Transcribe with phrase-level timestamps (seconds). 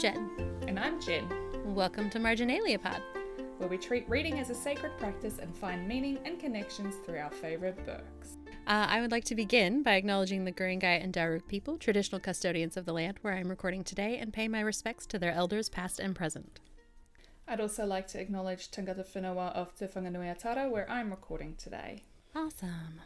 [0.00, 0.30] Jen.
[0.66, 1.28] And I'm Jen,
[1.74, 3.02] Welcome to Marginalia Pod.
[3.58, 7.30] where we treat reading as a sacred practice and find meaning and connections through our
[7.30, 8.38] favourite books.
[8.66, 12.78] Uh, I would like to begin by acknowledging the Guringai and Darug people, traditional custodians
[12.78, 16.00] of the land where I'm recording today, and pay my respects to their elders past
[16.00, 16.60] and present.
[17.46, 22.04] I'd also like to acknowledge Tangata Whenua of Te Whanganui-a-Tara, where I'm recording today.
[22.34, 23.02] Awesome.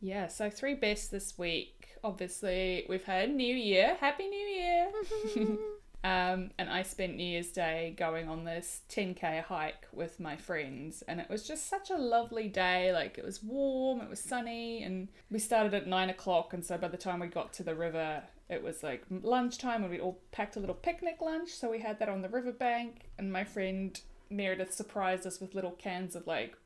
[0.00, 1.88] Yeah, so three best this week.
[2.04, 3.96] Obviously, we've had New Year.
[3.98, 5.58] Happy New Year!
[6.04, 11.02] um, and I spent New Year's Day going on this 10k hike with my friends,
[11.08, 12.92] and it was just such a lovely day.
[12.92, 16.52] Like, it was warm, it was sunny, and we started at nine o'clock.
[16.52, 19.90] And so by the time we got to the river, it was like lunchtime, and
[19.90, 21.50] we all packed a little picnic lunch.
[21.50, 25.72] So we had that on the riverbank, and my friend Meredith surprised us with little
[25.72, 26.56] cans of like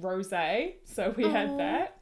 [0.00, 0.30] rose.
[0.84, 1.30] So we Aw.
[1.30, 1.98] had that.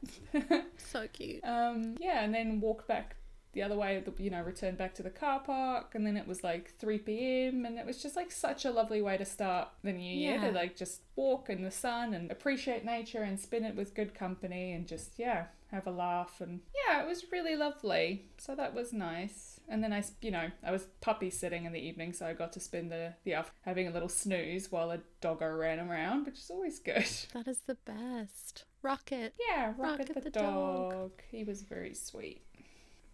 [0.77, 1.41] So cute.
[1.45, 3.15] Um, yeah, and then walked back
[3.53, 6.43] the other way, you know, returned back to the car park, and then it was
[6.43, 9.91] like 3 p.m., and it was just like such a lovely way to start the
[9.93, 10.47] new year Yeah.
[10.47, 14.13] to like just walk in the sun and appreciate nature and spend it with good
[14.13, 16.39] company and just, yeah, have a laugh.
[16.41, 18.25] And yeah, it was really lovely.
[18.37, 19.59] So that was nice.
[19.69, 22.51] And then I you know, I was puppy sitting in the evening, so I got
[22.53, 26.39] to spend the, the afternoon having a little snooze while a doggo ran around, which
[26.39, 27.05] is always good.
[27.33, 28.65] That is the best.
[28.81, 29.33] Rocket.
[29.49, 30.91] Yeah, Rocket, Rocket the, the dog.
[30.91, 31.11] dog.
[31.29, 32.41] He was very sweet.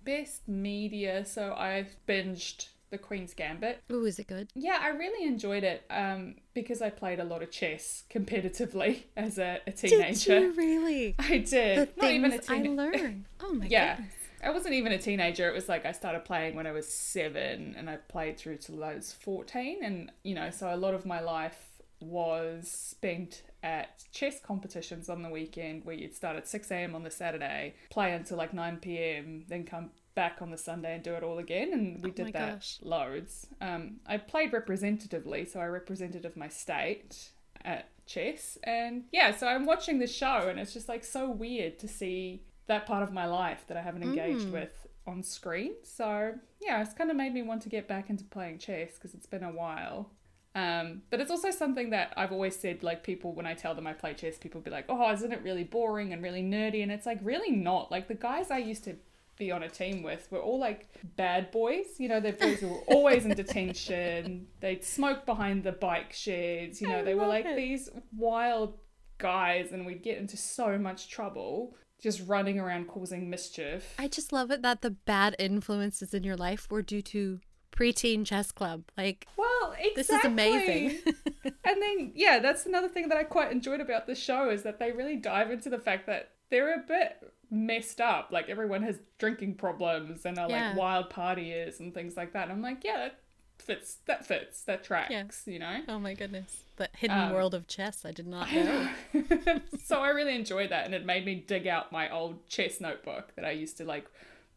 [0.03, 3.81] Best media, so I've binged The Queen's Gambit.
[3.90, 4.50] Oh, is it good?
[4.56, 9.38] Yeah, I really enjoyed it um, because I played a lot of chess competitively as
[9.38, 10.39] a, a teenager.
[10.39, 11.16] Did you really?
[11.20, 11.89] I did.
[11.95, 12.72] The Not even a I teenager.
[12.72, 13.26] learned.
[13.42, 13.95] Oh my Yeah.
[13.98, 14.14] goodness.
[14.44, 15.50] I wasn't even a teenager.
[15.50, 18.84] It was like I started playing when I was seven and I played through till
[18.84, 19.84] I was 14.
[19.84, 21.67] And, you know, so a lot of my life
[22.00, 26.95] was spent at chess competitions on the weekend where you'd start at 6 a.m.
[26.95, 31.04] on the Saturday, play until like 9 p.m., then come back on the Sunday and
[31.04, 31.73] do it all again.
[31.73, 32.80] And we Oh did that gosh.
[32.82, 33.48] loads.
[33.61, 37.30] Um, I played representatively, so I represented of my state
[37.66, 38.58] at chess.
[38.64, 42.44] And yeah, so I'm watching the show and it's just like so weird to see
[42.67, 44.52] that part of my life that I haven't engaged Mm.
[44.54, 45.73] with on screen.
[45.83, 49.14] So yeah, it's kind of made me want to get back into playing chess because
[49.14, 50.11] it's been a while.
[50.58, 53.86] Um, but it's also something that I've always said, like people when I tell them
[53.86, 56.92] I play chess, people be like, "Oh, isn't it really boring and really nerdy?" And
[56.92, 57.92] it's like really not.
[57.92, 58.95] Like the guys I used to
[59.38, 61.86] be on a team with were all like bad boys.
[62.00, 64.48] You know, they're boys who were always in detention.
[64.60, 66.82] They'd smoke behind the bike sheds.
[66.82, 67.56] You know, I they were like it.
[67.56, 68.80] these wild
[69.20, 73.94] guys, and we'd get into so much trouble just running around causing mischief.
[74.00, 77.42] I just love it that the bad influences in your life were due to
[77.72, 78.83] preteen chess club.
[78.98, 79.94] Like, well, exactly.
[79.95, 80.98] this is amazing.
[81.64, 84.80] and then yeah, that's another thing that I quite enjoyed about the show is that
[84.80, 88.30] they really dive into the fact that they're a bit messed up.
[88.32, 90.70] Like everyone has drinking problems and are Yeah.
[90.70, 92.44] like wild partiers and things like that.
[92.44, 93.20] And I'm like, yeah, that
[93.60, 93.98] fits.
[94.06, 94.61] That fits.
[94.64, 95.44] That tracks.
[95.45, 95.82] You know.
[95.88, 96.64] oh my goodness.
[96.77, 98.06] The hidden Um, world of chess.
[98.06, 98.89] I did not know.
[99.83, 103.33] so I really enjoyed that, and it made me dig out my old chess notebook
[103.36, 104.06] that I used to like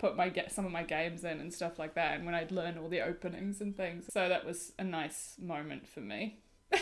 [0.01, 2.17] put my get some of my games in and stuff like that.
[2.17, 5.87] And when I'd learn all the openings and things, so that was a nice moment
[5.87, 6.39] for me.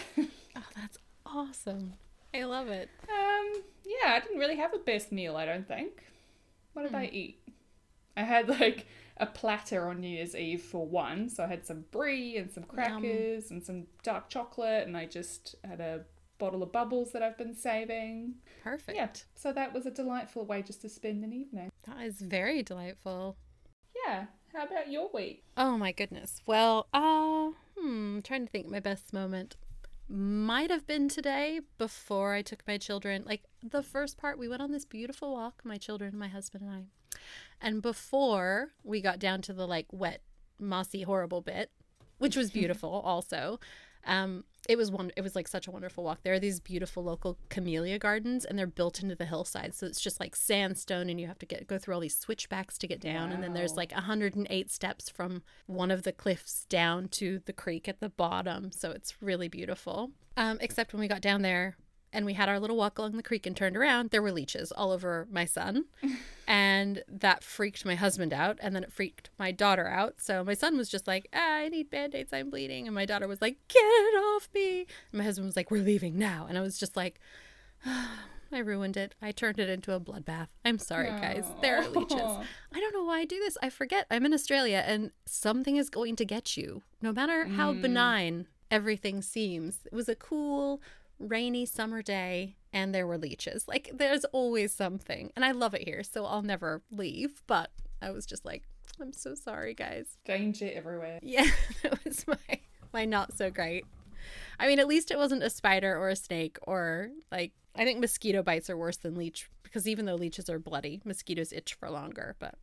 [0.57, 1.95] Oh, that's awesome.
[2.35, 2.89] I love it.
[3.09, 6.03] Um, yeah, I didn't really have a best meal, I don't think.
[6.73, 7.15] What did I Hmm.
[7.15, 7.43] eat?
[8.17, 8.87] I had like
[9.19, 12.65] a platter on New Year's Eve for one, so I had some brie and some
[12.65, 16.05] crackers and some dark chocolate, and I just had a
[16.39, 18.35] bottle of bubbles that I've been saving.
[18.63, 18.97] Perfect.
[18.97, 21.71] Yeah, so that was a delightful way just to spend an evening.
[21.87, 23.37] That is very delightful.
[24.07, 25.45] Yeah, how about your week?
[25.57, 26.43] Oh my goodness.
[26.47, 29.57] Well, uh, hmm, I'm trying to think my best moment
[30.09, 33.25] might have been today before I took my children.
[33.27, 36.73] Like the first part, we went on this beautiful walk, my children, my husband and
[36.73, 37.19] I.
[37.61, 40.23] And before we got down to the like wet,
[40.59, 41.71] mossy, horrible bit,
[42.19, 43.61] which was beautiful also.
[44.07, 46.21] Um, it was one it was like such a wonderful walk.
[46.23, 49.75] There are these beautiful local camellia gardens and they're built into the hillside.
[49.75, 52.77] So it's just like sandstone and you have to get go through all these switchbacks
[52.79, 57.09] to get down and then there's like 108 steps from one of the cliffs down
[57.09, 58.71] to the creek at the bottom.
[58.71, 60.11] So it's really beautiful.
[60.37, 61.77] Um, except when we got down there
[62.13, 64.73] and we had our little walk along the creek and turned around, there were leeches
[64.73, 65.85] all over my son.
[66.47, 68.59] and that freaked my husband out.
[68.61, 70.15] And then it freaked my daughter out.
[70.19, 72.87] So my son was just like, ah, I need band aids, I'm bleeding.
[72.87, 74.87] And my daughter was like, get off me.
[75.13, 76.47] And my husband was like, we're leaving now.
[76.49, 77.21] And I was just like,
[78.51, 79.15] I ruined it.
[79.21, 80.49] I turned it into a bloodbath.
[80.65, 81.45] I'm sorry, guys.
[81.61, 82.19] There are leeches.
[82.19, 83.59] I don't know why I do this.
[83.63, 87.75] I forget I'm in Australia and something is going to get you, no matter how
[87.75, 89.81] benign everything seems.
[89.85, 90.81] It was a cool,
[91.19, 93.67] rainy summer day and there were leeches.
[93.67, 95.31] Like, there's always something.
[95.35, 97.43] And I love it here, so I'll never leave.
[97.47, 97.71] But
[98.03, 98.65] I was just like,
[99.01, 100.19] I'm so sorry, guys.
[100.25, 101.19] Danger everywhere.
[101.23, 101.47] Yeah,
[101.83, 102.61] that was my
[102.93, 103.85] my not so great.
[104.59, 108.01] I mean, at least it wasn't a spider or a snake or like I think
[108.01, 111.91] mosquito bites are worse than leech because even though leeches are bloody, mosquitoes itch for
[111.91, 112.35] longer.
[112.39, 112.55] But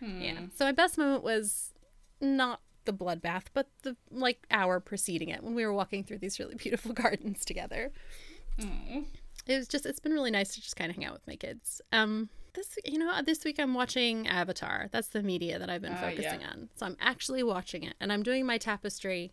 [0.00, 0.20] hmm.
[0.20, 1.72] yeah, so my best moment was
[2.20, 6.38] not the bloodbath, but the like hour preceding it when we were walking through these
[6.38, 7.92] really beautiful gardens together.
[8.58, 9.06] Mm.
[9.46, 11.36] It was just it's been really nice to just kind of hang out with my
[11.36, 11.80] kids.
[11.92, 14.88] Um this you know this week I'm watching Avatar.
[14.90, 16.10] That's the media that I've been yeah.
[16.10, 16.68] focusing on.
[16.76, 19.32] So I'm actually watching it and I'm doing my tapestry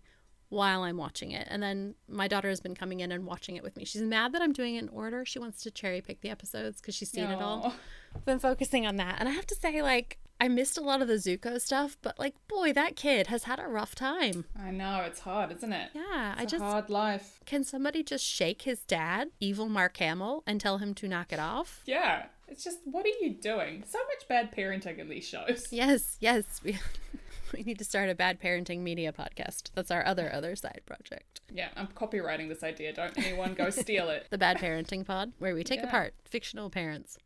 [0.49, 1.47] while I'm watching it.
[1.49, 3.83] And then my daughter has been coming in and watching it with me.
[3.83, 5.25] She's mad that I'm doing it in order.
[5.25, 7.73] She wants to cherry pick the episodes because she's seen it all.
[8.15, 9.17] I've been focusing on that.
[9.19, 12.19] And I have to say like I missed a lot of the Zuko stuff, but
[12.19, 14.45] like boy, that kid has had a rough time.
[14.59, 15.89] I know it's hard, isn't it?
[15.93, 17.39] Yeah, I It's just hard life.
[17.45, 21.39] can somebody just shake his dad, evil Mark Hamill, and tell him to knock it
[21.39, 21.81] off?
[21.85, 23.83] Yeah, it's just what are you doing?
[23.87, 25.67] So much bad parenting in these shows.
[25.71, 26.43] Yes, yes.
[26.63, 26.77] We,
[27.53, 29.71] we need to start a bad parenting media podcast.
[29.73, 31.41] That's our other other side project.
[31.51, 32.93] Yeah, I'm copywriting this idea.
[32.93, 34.27] Don't anyone go steal it.
[34.29, 35.87] The bad parenting pod, where we take Yeah.
[35.87, 37.17] apart fictional parents.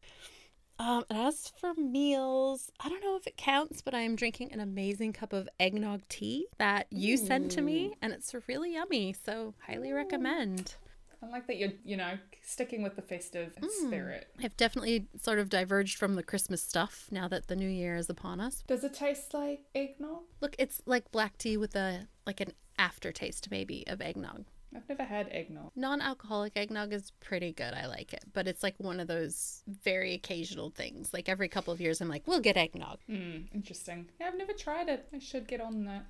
[0.81, 4.51] Um, and as for meals, I don't know if it counts, but I am drinking
[4.51, 9.13] an amazing cup of eggnog tea that you sent to me, and it's really yummy.
[9.25, 10.73] So highly recommend.
[11.21, 13.69] I like that you're, you know, sticking with the festive Mm.
[13.69, 14.27] spirit.
[14.43, 18.09] I've definitely sort of diverged from the Christmas stuff now that the new year is
[18.09, 18.63] upon us.
[18.65, 20.23] Does it taste like eggnog?
[20.39, 24.45] Look, it's like black tea with a like an aftertaste maybe of eggnog.
[24.75, 25.71] I've never had eggnog.
[25.75, 27.73] Non-alcoholic eggnog is pretty good.
[27.73, 31.13] I like it, but it's like one of those very occasional things.
[31.13, 32.99] Like every couple of years, I'm like, we'll get eggnog.
[33.07, 34.09] Hmm, interesting.
[34.19, 35.07] Yeah, I've never tried it.
[35.13, 36.05] I should get on that.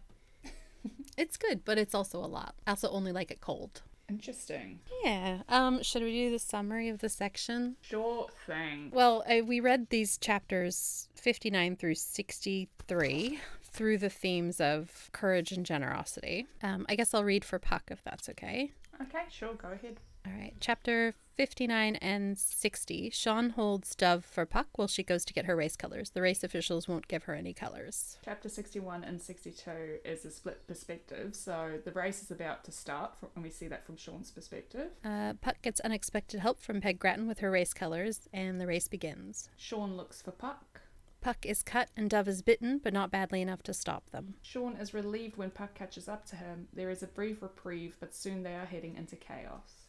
[1.18, 2.56] It's good, but it's also a lot.
[2.66, 3.82] I also only like it cold.
[4.10, 4.80] Interesting.
[5.04, 5.44] Yeah.
[5.48, 5.84] Um.
[5.84, 7.76] Should we do the summary of the section?
[7.82, 8.90] Sure thing.
[8.92, 13.40] Well, uh, we read these chapters 59 through 63
[13.72, 16.48] through the themes of courage and generosity.
[16.62, 18.72] Um, I guess I'll read for Puck if that's okay.
[19.02, 20.00] Okay, sure, go ahead.
[20.26, 23.10] All right, chapter 59 and 60.
[23.10, 26.12] Sean holds Dove for Puck while she goes to get her race colors.
[26.12, 28.20] The race officials won't give her any colors.
[28.24, 29.72] Chapter 61 and 62
[30.06, 33.68] is a split perspective, so the race is about to start, fr- and we see
[33.70, 34.92] that from Sean's perspective.
[35.04, 38.88] Uh, Puck gets unexpected help from Peg Gratton with her race colors, and the race
[38.88, 39.50] begins.
[39.58, 40.82] Sean looks for Puck.
[41.22, 44.34] Puck is cut and Dove is bitten, but not badly enough to stop them.
[44.42, 46.68] Sean is relieved when Puck catches up to him.
[46.74, 49.86] There is a brief reprieve, but soon they are heading into chaos.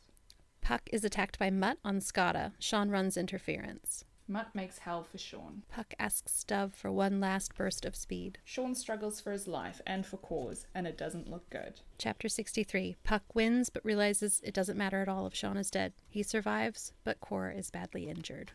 [0.61, 2.53] Puck is attacked by Mutt on Skata.
[2.59, 4.05] Sean runs interference.
[4.29, 5.63] Mutt makes hell for Sean.
[5.71, 8.39] Puck asks Dove for one last burst of speed.
[8.45, 11.81] Sean struggles for his life and for cause, and it doesn't look good.
[11.99, 12.97] Chapter 63.
[13.03, 15.95] Puck wins, but realizes it doesn't matter at all if Sean is dead.
[16.09, 18.53] He survives, but Cora is badly injured.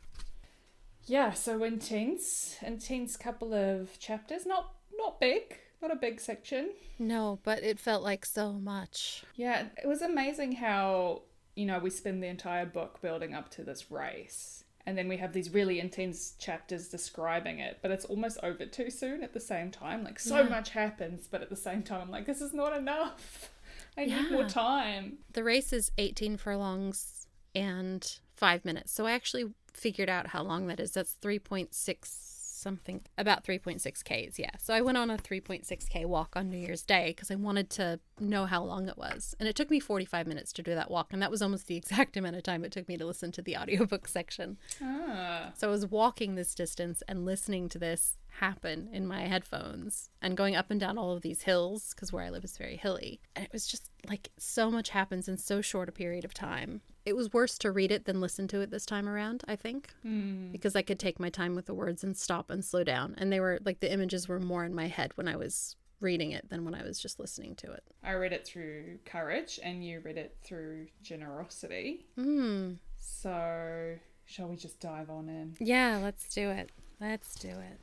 [1.07, 4.45] Yeah, so intense, intense couple of chapters.
[4.45, 6.71] Not not big, not a big section.
[6.99, 9.23] No, but it felt like so much.
[9.35, 11.21] Yeah, it was amazing how,
[11.55, 14.63] you know, we spend the entire book building up to this race.
[14.87, 18.89] And then we have these really intense chapters describing it, but it's almost over too
[18.89, 20.03] soon at the same time.
[20.03, 20.43] Like, so Yeah.
[20.49, 23.51] much happens, but at the same time, I'm like, this is not enough.
[23.97, 25.17] I need more time.
[25.33, 28.93] The race is 18 furlongs and five minutes.
[28.93, 30.91] So I actually figured out how long that is.
[30.91, 34.39] That's 3.6 something, about 3.6 Ks.
[34.39, 34.49] Yeah.
[34.59, 37.69] So I went on a 3.6 K walk on New Year's Day because I wanted
[37.71, 39.35] to know how long it was.
[39.39, 41.13] And it took me 45 minutes to do that walk.
[41.13, 43.41] And that was almost the exact amount of time it took me to listen to
[43.41, 44.57] the audiobook section.
[44.81, 45.51] Ah.
[45.55, 50.37] So I was walking this distance and listening to this happen in my headphones and
[50.37, 53.19] going up and down all of these hills because where I live is very hilly.
[53.35, 56.81] And it was just like so much happens in so short a period of time.
[57.07, 59.91] It was worse to read it than listen to it this time around, I think,
[60.01, 60.51] Hmm.
[60.51, 63.15] because I could take my time with the words and stop and slow down.
[63.17, 66.31] And they were like the images were more in my head when I was reading
[66.31, 67.83] it than when I was just listening to it.
[68.03, 72.05] I read it through courage, and you read it through generosity.
[72.15, 72.73] Hmm.
[72.99, 73.95] So,
[74.25, 75.55] shall we just dive on in?
[75.59, 76.71] Yeah, let's do it.
[76.99, 77.79] Let's do it.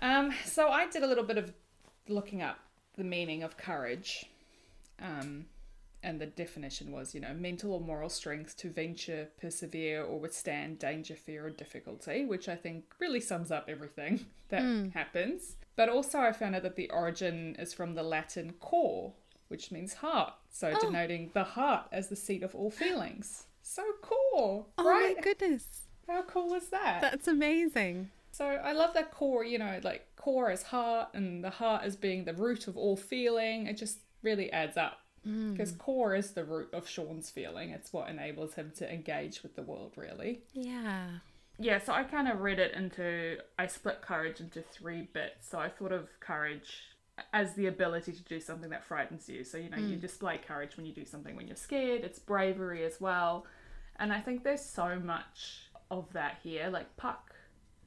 [0.00, 1.52] Um, so I did a little bit of
[2.06, 2.58] looking up
[2.96, 4.26] the meaning of courage.
[5.00, 5.46] Um,
[6.02, 10.78] and the definition was, you know, mental or moral strength to venture, persevere, or withstand
[10.78, 14.88] danger, fear, or difficulty, which I think really sums up everything that hmm.
[14.90, 15.56] happens.
[15.76, 19.12] But also, I found out that the origin is from the Latin cor,
[19.48, 20.80] which means heart, so Oh.
[20.80, 23.46] denoting the heart as the seat of all feelings.
[23.62, 25.16] So cool, Oh right?
[25.16, 25.82] my goodness.
[26.08, 27.00] How cool is that?
[27.02, 28.10] That's amazing.
[28.32, 31.96] So I love that core, you know, like core is heart and the heart as
[31.96, 33.66] being the root of all feeling.
[33.66, 35.00] It just really adds up.
[35.26, 35.52] Mm.
[35.52, 37.70] Because Corr is the root of Sean's feeling.
[37.70, 40.42] It's what enables him to engage with the world, really.
[40.52, 41.08] Yeah.
[41.58, 45.48] yeah, so I kind of read it into, I split courage into three bits.
[45.48, 46.82] So I thought of courage
[47.32, 49.44] as the ability to do something that frightens you.
[49.44, 50.00] So, you know, you mm.
[50.00, 53.46] display courage when you do something when you're scared, it's bravery as well.
[53.96, 56.68] And I think there's so much of that here.
[56.70, 57.34] Like Puck,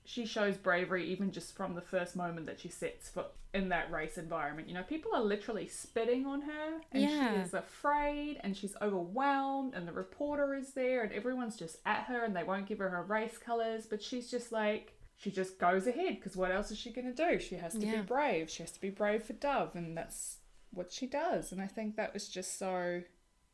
[0.03, 3.91] she shows bravery even just from the first moment that she sets foot in that
[3.91, 4.67] race environment.
[4.69, 7.33] You know, people are literally spitting on her and Yeah.
[7.35, 12.03] she is afraid and she's overwhelmed and the reporter is there and everyone's just at
[12.05, 15.59] her and they won't give her her race colours, but she's just like she just
[15.59, 17.39] goes ahead because what else is she going to do?
[17.39, 17.97] She has to Yeah.
[17.97, 18.49] be brave.
[18.49, 20.37] She has to be brave for Dove and that's
[20.71, 21.51] what she does.
[21.51, 23.03] And I think that was just so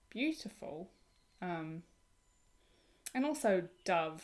[0.09, 0.91] beautiful.
[1.41, 1.83] Um
[3.15, 4.23] and also Dove,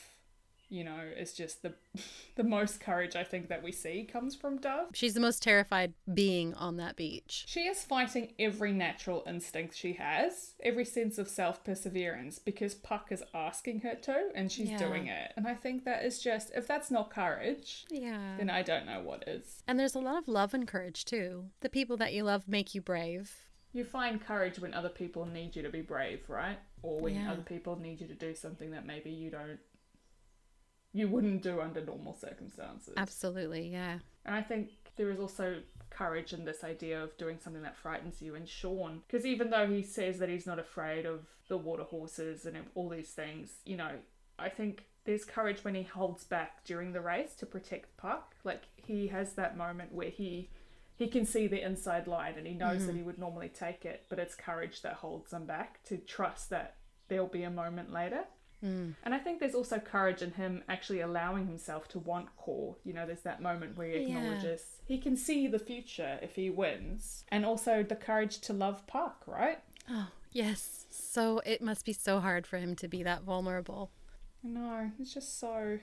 [0.74, 1.74] you know, is just the
[2.36, 4.88] the most courage I think that we see comes from Dove.
[4.94, 7.46] She's the most terrified being on that beach.
[7.48, 13.08] She is fighting every natural instinct she has, every sense of self perseverance, because Puck
[13.12, 14.78] is asking her to, and she's Yeah.
[14.78, 15.32] doing it.
[15.38, 18.36] And I think that is just, if that's not courage, Yeah.
[18.38, 19.62] then I don't know what is.
[19.68, 21.52] And there's a lot of love and courage too.
[21.62, 23.32] The people that you love make you brave.
[23.74, 26.60] You find courage when other people need you to be brave, right?
[26.84, 27.32] Or when Yeah.
[27.32, 29.60] other people need you to do something that maybe you don't,
[30.94, 32.94] you wouldn't do under normal circumstances.
[32.96, 34.00] Absolutely, yeah.
[34.26, 38.22] And I think there is also courage in this idea of doing something that frightens
[38.22, 38.36] you.
[38.36, 42.46] And Sean, because even though he says that he's not afraid of the water horses
[42.46, 43.92] and all these things, you know,
[44.40, 48.36] I think there's courage when he holds back during the race to protect Puck.
[48.44, 50.50] Like he has that moment where he
[50.96, 52.98] he can see the inside line and he knows that mm-hmm.
[52.98, 56.76] he would normally take it, but it's courage that holds him back to trust that
[57.08, 58.26] there'll be a moment later.
[58.64, 58.96] Mm.
[59.04, 62.76] And I think there's also courage in him actually allowing himself to want Corr.
[62.84, 64.18] You know, there's that moment where he Yeah.
[64.20, 67.26] acknowledges he can see the future if he wins.
[67.30, 69.60] And also the courage to love Puck, right?
[69.90, 70.86] Oh, yes.
[70.90, 73.92] So it must be so hard for him to be that vulnerable.
[74.42, 75.80] No, it's just so,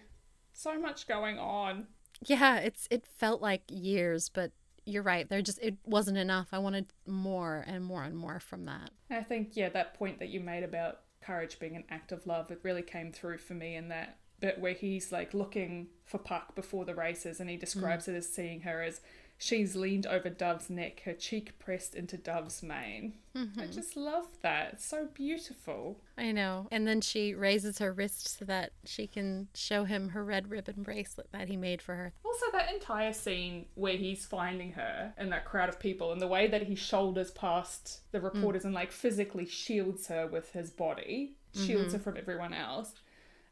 [0.53, 1.87] so much going on.
[2.27, 4.53] Yeah, it's it felt like years, but
[4.85, 5.29] you're right.
[5.29, 6.49] There just it wasn't enough.
[6.53, 8.91] I wanted more and more and more from that.
[9.11, 12.51] I think, yeah, that point that you made about courage being an act of love,
[12.51, 16.55] it really came through for me in that bit where he's like looking for Puck
[16.55, 18.15] before the races and he describes mm.
[18.15, 19.01] it as seeing her as
[19.41, 23.15] she's leaned over Dove's neck, her cheek pressed into Dove's mane.
[23.35, 23.71] I mm-hmm.
[23.71, 24.75] just love that.
[24.75, 25.99] It's so beautiful.
[26.19, 26.69] I know.
[26.71, 30.83] And then she raises her wrist so that she can show him her red ribbon
[30.83, 32.13] bracelet that he made for her.
[32.23, 36.29] Also, that entire scene where he's finding her in that crowd of people and the
[36.29, 38.25] way that he shoulders past the mm.
[38.25, 41.97] reporters and like physically shields her with his body, shields mm-hmm.
[41.97, 42.93] her from everyone else,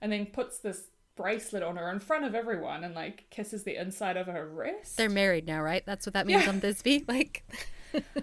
[0.03, 3.77] and then puts this bracelet on her in front of everyone and like kisses the
[3.77, 4.97] inside of her wrist.
[4.97, 5.85] They're married now, right?
[5.85, 6.49] That's what that means Yeah.
[6.51, 7.05] on Thisby.
[7.09, 7.45] Like,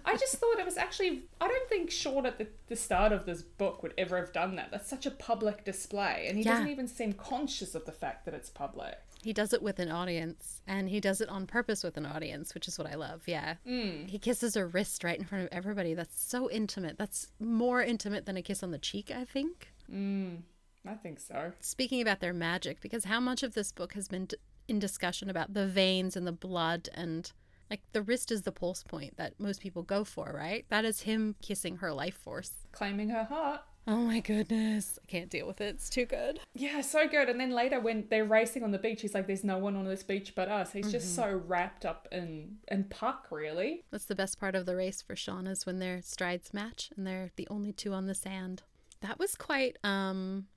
[0.05, 1.23] I just thought it was actually.
[1.41, 4.55] I don't think Sean at the, the start of this book would ever have done
[4.57, 4.69] that.
[4.71, 6.51] That's such a public display, and he Yeah.
[6.53, 8.95] doesn't even seem conscious of the fact that it's public.
[9.23, 12.53] he does it with an audience, and he does it on purpose with an audience,
[12.53, 13.23] which is what I love.
[13.25, 13.55] Yeah.
[13.67, 14.07] Mm.
[14.07, 15.95] He kisses her wrist right in front of everybody.
[15.95, 16.99] That's so intimate.
[16.99, 19.73] That's more intimate than a kiss on the cheek, I think.
[19.91, 20.41] Mm,
[20.87, 21.51] I think so.
[21.59, 24.37] Speaking about their magic, because how much of this book has been d-
[24.67, 27.31] in discussion about the veins and the blood and
[27.69, 30.65] like the wrist is the pulse point that most people go for, right?
[30.69, 32.51] That is him kissing her life force.
[32.71, 33.61] Claiming her heart.
[33.87, 34.97] Oh my goodness.
[35.03, 35.75] I can't deal with it.
[35.75, 36.39] It's too good.
[36.55, 37.29] Yeah, so good.
[37.29, 39.85] And then later, when they're racing on the beach, he's like, "There's no one on
[39.85, 43.83] this beach but us." He's just so wrapped up in in Puck, really.
[43.91, 47.05] That's the best part of the race for Sean is when their strides match and
[47.05, 48.63] they're the only two on the sand.
[49.01, 50.47] That was quite um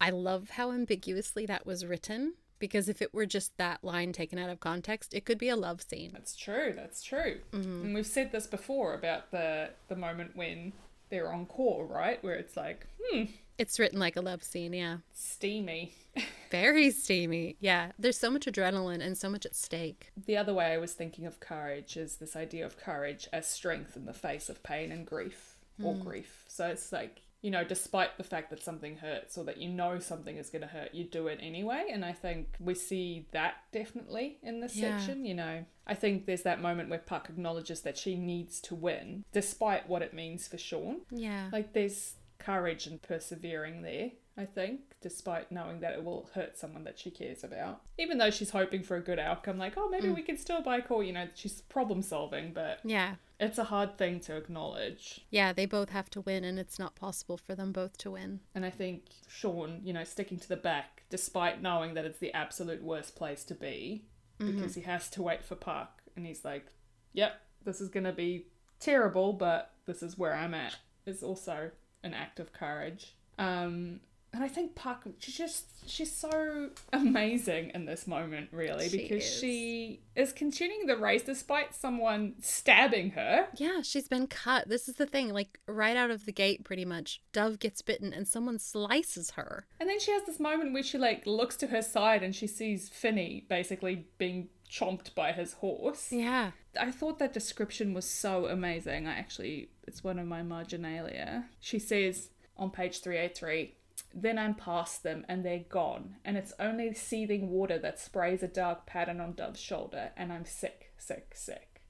[0.00, 4.38] I love how ambiguously that was written because if it were just that line taken
[4.38, 6.10] out of context, it could be a love scene.
[6.12, 6.72] That's true.
[6.74, 7.40] That's true.
[7.52, 10.72] And we've said this before about the the moment when
[11.10, 12.22] they're on Corr, right?
[12.24, 13.24] Where it's like, hmm,
[13.58, 14.98] It's written like a love scene, yeah.
[15.12, 15.94] steamy.
[16.50, 17.56] Very steamy.
[17.60, 17.92] Yeah.
[17.98, 20.10] There's so much adrenaline and so much at stake.
[20.26, 23.96] The other way I was thinking of courage is this idea of courage as strength
[23.96, 26.44] in the face of pain and grief or grief.
[26.48, 30.00] So it's like, you know, despite the fact that something hurts or that you know
[30.00, 31.86] something is going to hurt, you do it anyway.
[31.92, 34.98] And I think we see that definitely in this Yeah.
[34.98, 35.24] section.
[35.24, 39.22] You know, I think there's that moment where Puck acknowledges that she needs to win
[39.30, 41.02] despite what it means for Sean.
[41.12, 41.48] Yeah.
[41.52, 46.82] Like there's courage and persevering there, I think, despite knowing that it will hurt someone
[46.82, 47.82] that she cares about.
[47.96, 50.16] Even though she's hoping for a good outcome, like, oh, maybe mm.
[50.16, 53.14] we can still buy Corr, you know, she's problem solving, but yeah.
[53.38, 55.20] It's a hard thing to acknowledge.
[55.30, 58.40] Yeah, they both have to win and it's not possible for them both to win.
[58.54, 62.32] And I think Sean, you know, sticking to the back, despite knowing that it's the
[62.32, 64.06] absolute worst place to be,
[64.38, 66.66] because he has to wait for Puck, and he's like,
[67.12, 68.46] yep, this is going to be
[68.80, 70.76] terrible, but this is where I'm at,
[71.06, 71.70] is also
[72.02, 73.14] an act of courage.
[73.38, 74.00] Um,
[74.32, 79.22] and I think Puck, she's just she's so amazing in this moment, really, She because
[79.24, 79.40] is.
[79.40, 83.48] she is continuing the race despite someone stabbing her.
[83.56, 84.68] Yeah, she's been cut.
[84.68, 85.32] This is the thing.
[85.32, 89.66] Like, right out of the gate, pretty much, Dove gets bitten and someone slices her.
[89.80, 92.46] And then she has this moment where she like looks to her side and she
[92.46, 96.10] sees Finney basically being chomped by his horse.
[96.10, 96.50] Yeah.
[96.78, 99.06] I thought that description was so amazing.
[99.06, 101.44] I actually, it's one of my marginalia.
[101.60, 103.75] She says on page 383,
[104.16, 108.48] then I'm past them and they're gone, and it's only seething water that sprays a
[108.48, 111.82] dark pattern on Dove's shoulder, and I'm sick, sick, sick.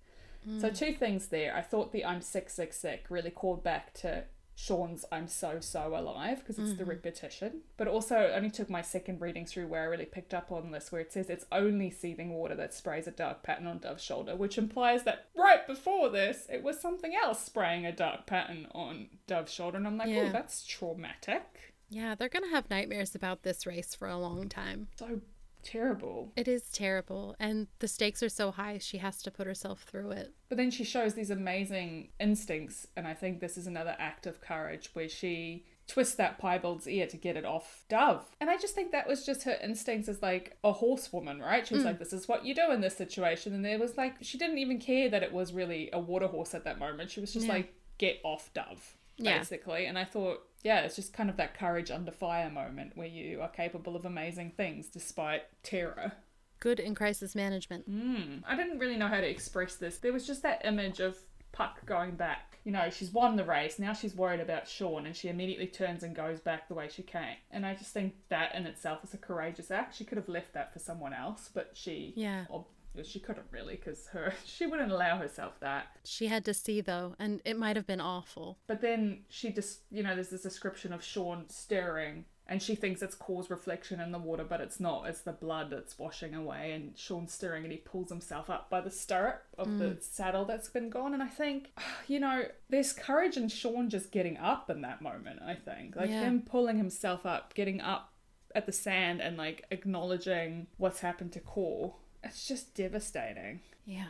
[0.61, 0.75] So, hmm.
[0.75, 1.55] two things there.
[1.57, 5.95] I thought the I'm sick, sick, sick really called back to Sean's I'm so, so
[5.97, 6.91] alive because it's the hmm.
[6.91, 7.61] repetition.
[7.77, 10.71] But also, it only took my second reading through where I really picked up on
[10.71, 14.03] this, where it says it's only seething water that sprays a dark pattern on Dove's
[14.03, 18.67] shoulder, which implies that right before this, it was something else spraying a dark pattern
[18.73, 19.77] on Dove's shoulder.
[19.77, 20.29] And I'm like, oh, Yeah.
[20.29, 21.75] oh, that's traumatic.
[21.89, 24.89] Yeah, they're going to have nightmares about this race for a long time.
[24.97, 25.21] So
[25.63, 26.33] terrible.
[26.37, 27.35] It is terrible.
[27.39, 30.35] And the stakes are so high, she has to put herself through it.
[30.49, 34.41] But then she shows these amazing instincts, and I think this is another act of
[34.41, 38.25] courage where she twists that piebald's ear to get it off Dove.
[38.41, 41.67] And I just think that was just her instincts as like a horsewoman, right?
[41.67, 41.87] She was mm.
[41.87, 43.55] like, this is what you do in this situation.
[43.55, 46.55] And there was like, she didn't even care that it was really a water horse
[46.55, 47.11] at that moment.
[47.11, 47.55] She was just Yeah.
[47.55, 49.39] like, get off Dove, Yeah.
[49.39, 49.87] basically.
[49.87, 53.41] And I thought, yeah, it's just kind of that courage under fire moment where you
[53.41, 56.13] are capable of amazing things despite terror.
[56.59, 57.91] Good in crisis management.
[57.91, 58.43] Mm.
[58.47, 59.99] I didn't really know how to express this.
[59.99, 61.17] There was just that image of
[61.53, 62.59] Puck going back.
[62.65, 63.79] You know, she's won the race.
[63.79, 67.03] Now she's worried about Sean and she immediately turns and goes back the way she
[67.03, 67.37] came.
[67.51, 69.97] And I just think that in itself is a courageous act.
[69.97, 72.13] She could have left that for someone else, but she.
[72.17, 72.45] Yeah.
[72.51, 72.67] Or,
[73.05, 75.89] she couldn't really because her she wouldn't allow herself that.
[76.05, 78.59] She had to see, though, and it might have been awful.
[78.67, 83.03] But then she just, you know, there's this description of Sean stirring, and she thinks
[83.03, 85.07] it's cause reflection in the water, but it's not.
[85.07, 88.81] It's the blood that's washing away, and Sean's stirring, and he pulls himself up by
[88.81, 90.03] the stirrup of the mm.
[90.03, 91.13] saddle that's been gone.
[91.13, 91.73] And I think,
[92.07, 95.41] you know, there's courage in Sean just getting up in that moment.
[95.45, 96.23] I think, like Yeah.
[96.23, 98.13] him pulling himself up, getting up
[98.55, 101.95] at the sand, and like acknowledging what's happened to Corr.
[102.31, 103.61] It's just devastating.
[103.85, 104.09] Yeah.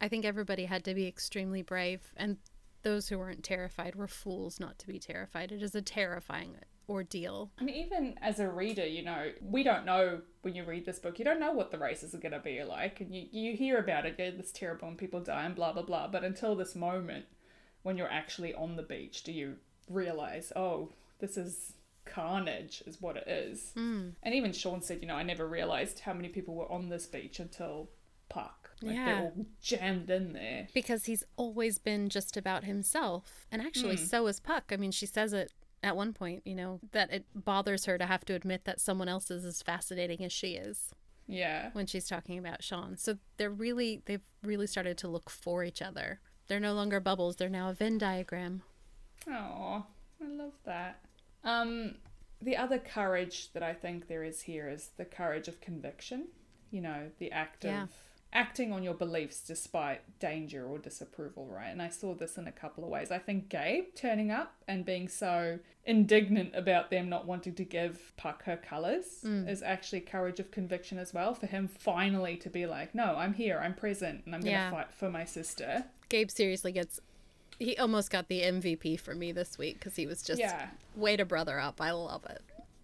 [0.00, 2.36] I think everybody had to be extremely brave, and
[2.82, 5.52] those who weren't terrified were fools not to be terrified.
[5.52, 6.56] It is a terrifying
[6.88, 7.50] ordeal.
[7.58, 10.98] I mean, even as a reader, you know, we don't know when you read this
[10.98, 13.00] book, you don't know what the races are going to be like.
[13.00, 15.82] And you, you hear about it, yeah, it's terrible and people die and blah, blah,
[15.82, 16.08] blah.
[16.08, 17.24] But until this moment,
[17.82, 19.56] when you're actually on the beach, do you
[19.88, 21.72] realize, oh, this is
[22.06, 23.72] carnage, is what it is.
[23.76, 24.12] Mm.
[24.22, 27.06] And even Sean said, you know, I never realized how many people were on this
[27.06, 27.90] beach until
[28.28, 28.70] Puck.
[28.82, 29.04] Like, Yeah.
[29.04, 30.68] they're all jammed in there.
[30.74, 33.46] Because he's always been just about himself.
[33.52, 34.64] And actually, so is Puck.
[34.72, 38.06] I mean, she says it at one point, you know, that it bothers her to
[38.06, 40.92] have to admit that someone else is as fascinating as she is
[41.26, 41.70] Yeah.
[41.72, 42.96] when she's talking about Sean.
[42.96, 46.20] So they're really, they've really started to look for each other.
[46.48, 48.62] They're no longer bubbles, they're now a Venn diagram.
[49.28, 49.86] Oh,
[50.20, 51.04] I love that.
[51.46, 51.94] Um,
[52.42, 56.28] the other courage that I think there is here is the courage of conviction.
[56.70, 57.84] You know, the act Yeah.
[57.84, 57.90] of
[58.32, 61.68] acting on your beliefs despite danger or disapproval, right?
[61.68, 63.10] And I saw this in a couple of ways.
[63.10, 68.12] I think Gabe turning up and being so indignant about them not wanting to give
[68.18, 69.48] Puck her colours Mm.
[69.48, 71.32] is actually courage of conviction as well.
[71.34, 74.58] For him finally to be like, no, I'm here, I'm present, and I'm going to
[74.58, 74.70] Yeah.
[74.72, 75.86] fight for my sister.
[76.10, 77.00] Gabe seriously gets,
[77.58, 80.68] he almost got the MVP for me this week because he was just yeah.
[80.94, 81.80] way to brother up.
[81.80, 82.42] I love it.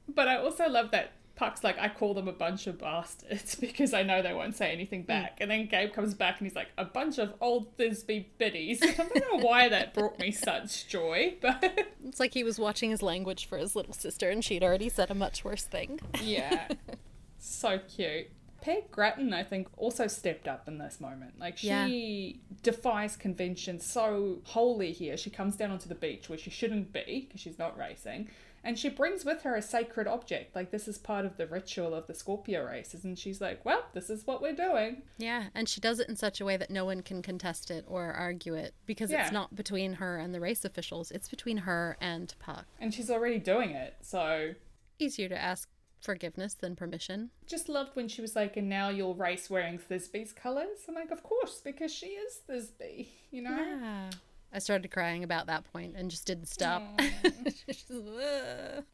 [0.08, 3.94] But I also love that Puck's like, I call them a bunch of bastards because
[3.94, 5.08] I know they won't say anything mm.
[5.08, 5.38] back.
[5.40, 8.82] And then Gabe comes back and he's like, a bunch of old Thisby biddies.
[8.82, 12.90] I don't know why that brought me such joy, but It's like he was watching
[12.90, 16.00] his language for his little sister and she'd already said a much worse thing.
[16.20, 16.68] yeah.
[17.38, 18.28] so cute.
[18.62, 21.38] Peg Gratton, I think, also stepped up in this moment.
[21.38, 25.16] Like, she defies convention so wholly here.
[25.18, 28.29] She comes down onto the beach where she shouldn't be because she's not racing.
[28.64, 30.55] And she brings with her a sacred object.
[30.55, 33.03] Like, this is part of the ritual of the Scorpio races.
[33.03, 35.03] And she's like, well, this is what we're doing.
[35.18, 37.85] Yeah, and she does it in such a way that no one can contest it
[37.88, 39.25] or argue it because Yeah.
[39.25, 42.66] it's not between her and the race officials, it's between her and Puck.
[42.81, 43.96] And she's already doing it.
[44.03, 44.55] So,
[45.01, 45.68] Easier to ask
[46.02, 47.30] forgiveness than permission.
[47.46, 50.78] just loved when she was like, and now you'll race wearing Thisby's colours.
[50.88, 53.56] I'm like, of course, because she is Thisby, you know?
[53.56, 54.10] Yeah.
[54.52, 56.82] I started crying about that point and just didn't stop.
[57.66, 57.90] Just,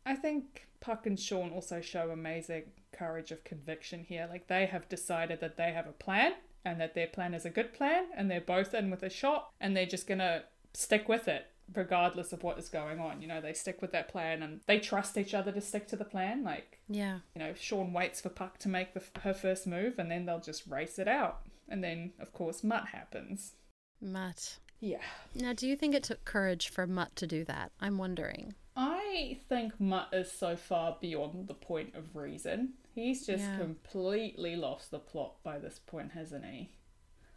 [0.06, 4.28] I think Puck and Sean also show amazing courage of conviction here.
[4.30, 7.50] Like they have decided that they have a plan and that their plan is a
[7.50, 10.44] good plan and they're both in with a shot and they're just gonna
[10.74, 13.20] stick with it regardless of what is going on.
[13.20, 15.96] You know, they stick with that plan and they trust each other to stick to
[15.96, 16.42] the plan.
[16.44, 17.20] Like, Yeah.
[17.34, 20.40] you know, Sean waits for Puck to make the, her first move and then they'll
[20.40, 21.40] just race it out.
[21.68, 23.52] And then, of course, Mutt happens.
[24.00, 24.58] Mutt.
[24.80, 25.02] Yeah.
[25.34, 27.72] Now, do you think it took courage for Mutt to do that?
[27.80, 28.54] I'm wondering.
[28.76, 32.74] I think Mutt is so far beyond the point of reason.
[32.94, 33.58] He's just Yeah.
[33.58, 36.70] completely lost the plot by this point, hasn't he?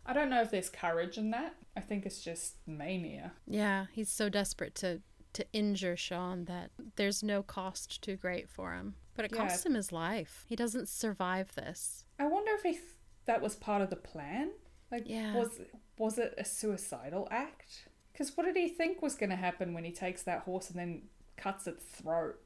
[0.05, 1.55] I don't know if there's courage in that.
[1.75, 3.33] I think it's just mania.
[3.47, 5.01] Yeah, he's so desperate to
[5.33, 8.95] to injure Sean that there's no cost too great for him.
[9.15, 9.37] But it Yeah.
[9.47, 10.43] cost him his life.
[10.49, 12.03] He doesn't survive this.
[12.19, 12.83] I wonder if he th-
[13.25, 14.51] that was part of the plan.
[14.91, 15.33] Like, Yeah.
[15.35, 15.61] was
[15.97, 17.87] was it a suicidal act?
[18.11, 20.77] Because what did he think was going to happen when he takes that horse and
[20.77, 21.03] then
[21.37, 22.43] cuts its throat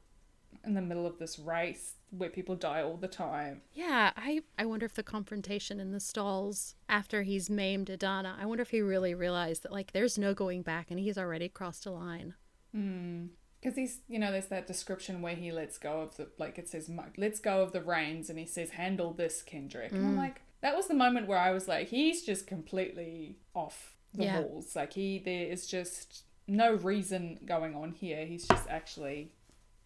[0.64, 3.62] in the middle of this race where people die all the time?
[3.72, 8.46] Yeah, I, I wonder if the confrontation in the stalls after he's maimed Adana, I
[8.46, 11.86] wonder if he really realized that, like, there's no going back and he's already crossed
[11.86, 12.34] a line.
[12.72, 13.26] Hmm.
[13.60, 16.68] Because he's, you know, there's that description where he lets go of the, like it
[16.68, 19.92] says, let's go of the reins, and he says, handle this, Kendrick.
[19.92, 20.18] And I'm mm.
[20.18, 24.40] like, that was the moment where I was like, he's just completely off the Yeah.
[24.40, 24.76] walls.
[24.76, 28.24] Like, he, there is just no reason going on here.
[28.24, 29.32] He's just actually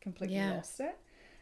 [0.01, 0.55] completely Yeah.
[0.55, 0.99] lost it.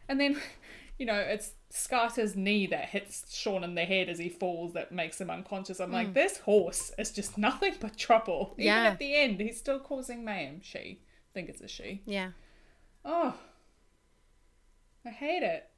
[0.07, 0.39] And then,
[0.97, 4.91] you know, it's Skata's knee that hits Sean in the head as he falls that
[4.91, 5.79] makes him unconscious.
[5.79, 6.13] I'm like, hmm.
[6.13, 8.53] this horse is just nothing but trouble.
[8.57, 8.83] Even Yeah.
[8.85, 10.61] at the end, he's still causing mayhem.
[10.61, 11.01] She.
[11.01, 12.01] I think it's a she.
[12.05, 12.31] Yeah.
[13.05, 13.35] Oh,
[15.05, 15.69] I hate it.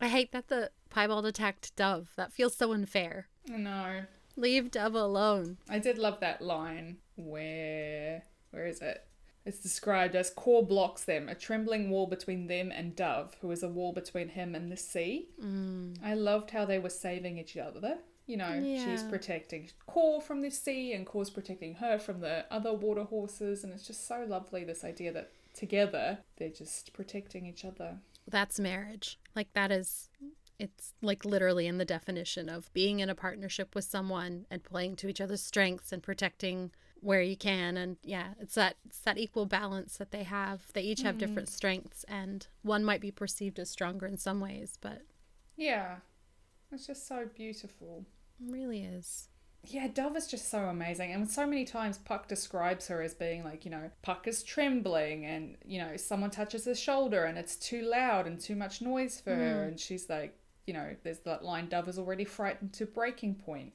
[0.00, 2.10] I hate that the piebald attacked Dove.
[2.16, 3.28] That feels so unfair.
[3.52, 4.02] I know.
[4.36, 5.58] Leave Dove alone.
[5.68, 9.04] I did love that line where where is it?
[9.44, 13.62] It's described as Corr blocks them, a trembling wall between them and Dove, who is
[13.62, 15.28] a wall between him and the sea.
[15.42, 15.96] Mm.
[16.04, 17.98] I loved how they were saving each other.
[18.26, 22.72] You know, she's protecting Corr from the sea, and Corr's protecting her from the other
[22.72, 27.64] water horses, and it's just so lovely this idea that together they're just protecting each
[27.64, 27.96] other.
[28.28, 29.18] That's marriage.
[29.34, 30.10] Like, that is,
[30.60, 34.94] it's like literally in the definition of being in a partnership with someone and playing
[34.96, 36.70] to each other's strengths and protecting
[37.00, 37.76] where you can.
[37.76, 40.72] And yeah, it's that, it's that equal balance that they have.
[40.72, 41.52] They each have different mm.
[41.52, 45.02] strengths, and one might be perceived as stronger in some ways, but
[45.56, 45.96] Yeah,
[46.72, 48.04] it's just so beautiful.
[48.40, 49.28] it really is.
[49.66, 51.12] Yeah, Dove is just so amazing.
[51.12, 55.26] And so many times Puck describes her as being like, you know, Puck is trembling
[55.26, 59.20] and, you know, someone touches his shoulder and it's too loud and too much noise
[59.20, 59.64] for her.
[59.64, 59.68] Mm.
[59.68, 60.34] And she's like,
[60.66, 63.72] you know, there's that line Dove is already frightened to breaking point.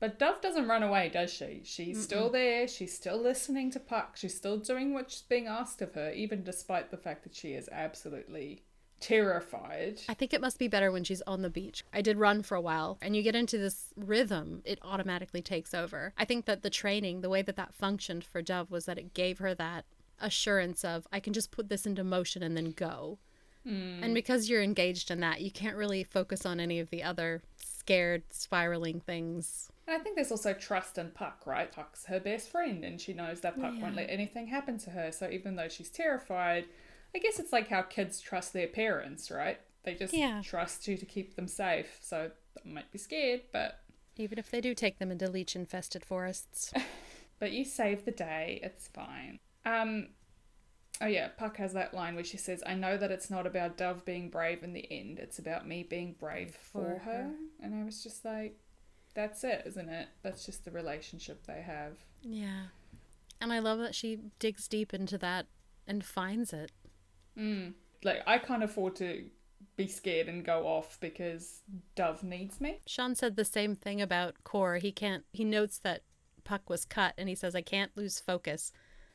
[0.00, 1.60] But Dove doesn't run away, does she?
[1.62, 2.66] She's still there.
[2.66, 4.16] She's still listening to Puck.
[4.16, 7.68] She's still doing what's being asked of her, even despite the fact that she is
[7.70, 8.62] absolutely
[8.98, 10.00] terrified.
[10.08, 11.84] I think it must be better when she's on the beach.
[11.92, 15.74] I did run for a while, and you get into this rhythm, it automatically takes
[15.74, 16.14] over.
[16.16, 19.12] I think that the training, the way that that functioned for Dove, was that it
[19.12, 19.84] gave her that
[20.18, 23.18] assurance of, I can just put this into motion and then go.
[23.64, 24.02] Hmm.
[24.02, 27.42] And because you're engaged in that, you can't really focus on any of the other
[27.56, 29.70] scared, spiraling things.
[29.90, 31.70] And I think there's also trust in Puck, right?
[31.70, 35.10] Puck's her best friend, and she knows that Puck won't let anything happen to her.
[35.10, 36.66] So even though she's terrified,
[37.12, 39.58] I guess it's like how kids trust their parents, right?
[39.82, 40.42] They just Yeah.
[40.44, 41.98] trust you to keep them safe.
[42.00, 42.30] So
[42.62, 43.80] they might be scared, but
[44.16, 46.72] Even if they do take them into leech infested forests.
[47.40, 48.60] but you save the day.
[48.62, 49.40] It's fine.
[49.64, 50.10] Um.
[51.00, 53.76] Oh yeah, Puck has that line where she says, "I know that it's not about
[53.76, 55.18] Dove being brave in the end.
[55.18, 57.12] It's about me being brave for, For her.
[57.24, 57.34] her.
[57.60, 58.56] And I was just like,
[59.14, 60.08] "That's it, isn't it?
[60.22, 62.66] That's just the relationship they have." yeah.
[63.42, 65.46] And I love that she digs deep into that
[65.86, 66.72] and finds it.
[67.38, 67.72] Mm.
[68.04, 69.24] Like I can't afford to
[69.76, 71.60] be scared and go off because
[71.94, 72.80] Dove needs me.
[72.86, 74.78] Sean said the same thing about Corr.
[74.78, 75.24] He can't.
[75.32, 76.02] He notes that
[76.44, 78.72] Puck was cut, and he says, "I can't lose focus.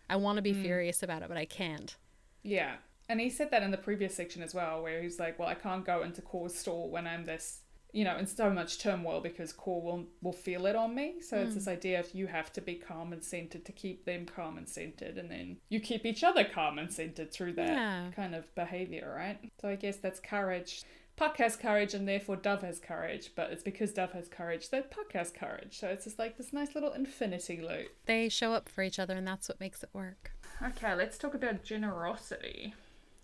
[0.10, 1.96] I want to be furious about it, but I can't."
[2.42, 2.78] Yeah.
[3.08, 5.54] And he said that in the previous section as well, where he's like, Well, I
[5.54, 7.62] can't go into Corr's store when I'm this
[7.96, 11.16] you know, in so much turmoil because Corr will will feel it on me.
[11.22, 11.56] So it's hmm.
[11.56, 14.68] this idea of you have to be calm and centered to keep them calm and
[14.68, 18.12] centered and then you keep each other calm and centered through that Yeah.
[18.14, 19.40] kind of behavior, right?
[19.62, 20.84] So I guess that's courage.
[21.16, 24.92] Puck has courage and therefore Dove has courage, but it's because Dove has courage that
[24.92, 25.80] Puck has courage.
[25.80, 27.88] So it's just like this nice little infinity loop.
[28.06, 30.32] They show up for each other, and that's what makes it work.
[30.62, 32.74] Okay, let's talk about generosity.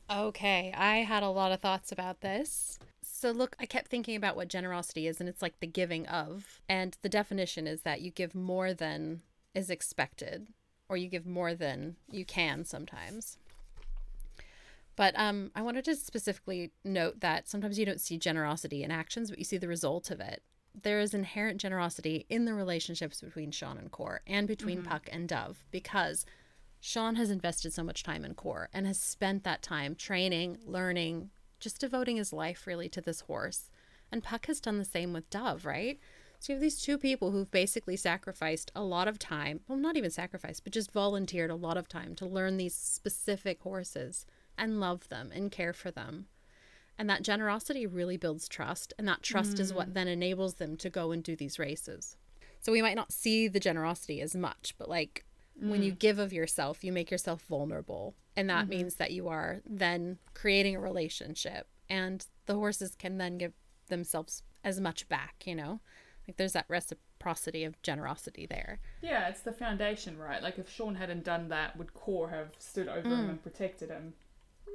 [0.10, 2.80] Okay, I had a lot of thoughts about this.
[3.22, 6.60] So, look, I kept thinking about what generosity is, and it's like the giving of.
[6.68, 9.22] And the definition is that you give more than
[9.54, 10.48] is expected,
[10.90, 13.38] or you give more than you can sometimes.
[14.96, 19.30] But um, I wanted to specifically note that sometimes you don't see generosity in actions,
[19.30, 20.42] but you see the result of it.
[20.74, 25.30] There is inherent generosity in the relationships between Sean and Corr and between Puck and
[25.30, 26.26] Dove because
[26.80, 31.30] Sean has invested so much time in Corr and has spent that time training, learning,
[31.62, 33.70] just devoting his life really to this horse.
[34.12, 36.00] And Puck has done the same with Dove, right?
[36.40, 39.96] So you have these two people who've basically sacrificed a lot of time, well, not
[39.96, 44.26] even sacrificed, but just volunteered a lot of time to learn these specific horses
[44.58, 46.26] and love them and care for them.
[46.98, 48.94] And that generosity really builds trust.
[48.98, 49.60] And that trust mm.
[49.60, 52.18] is what then enables them to go and do these races.
[52.60, 55.26] So we might not see the generosity as much, but like
[55.62, 55.70] mm.
[55.70, 56.00] when you mm.
[56.00, 58.16] give of yourself, you make yourself vulnerable.
[58.36, 58.70] And that mm-hmm.
[58.70, 61.68] means that you are then creating a relationship.
[61.90, 63.54] And the horses can then give
[63.88, 65.82] themselves as much back, you know?
[66.28, 68.80] Like there's that reciprocity of generosity there.
[69.02, 70.42] Yeah, it's the foundation, right?
[70.42, 73.18] Like if Sean hadn't done that, would Corr have stood over mm.
[73.18, 74.14] him and protected him?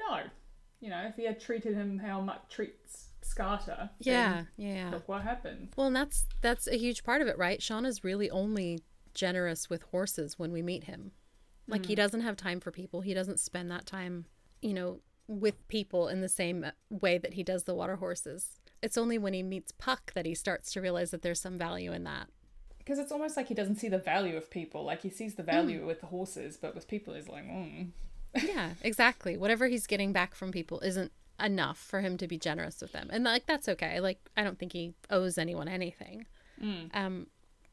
[0.09, 0.23] No.
[0.81, 3.91] You know, if he had treated him how Mutt treats Skata.
[4.01, 4.91] Yeah, yeah.
[4.91, 5.69] Look what happened.
[5.77, 7.63] Well, and that's that's a huge part of it, right?
[7.63, 8.81] Sean is really only
[9.17, 11.11] generous with horses when we meet him.
[11.67, 11.87] Like mm.
[11.87, 13.01] he doesn't have time for people.
[13.01, 14.27] He doesn't spend that time,
[14.63, 18.61] you know, with people in the same way that he does the water horses.
[18.83, 21.93] It's only when he meets Puck that he starts to realize that there's some value
[21.93, 22.29] in that.
[22.79, 24.85] Because it's almost like he doesn't see the value of people.
[24.85, 25.87] Like he sees the value mm.
[25.87, 27.89] with the horses, but with people, he's like, mm.
[28.43, 29.37] yeah, exactly.
[29.37, 31.11] Whatever he's getting back from people isn't
[31.43, 34.01] enough for him to be generous with them, and like that's okay.
[34.01, 36.27] Like I don't think he owes anyone anything.
[36.63, 36.95] Mm.
[36.95, 37.27] Um,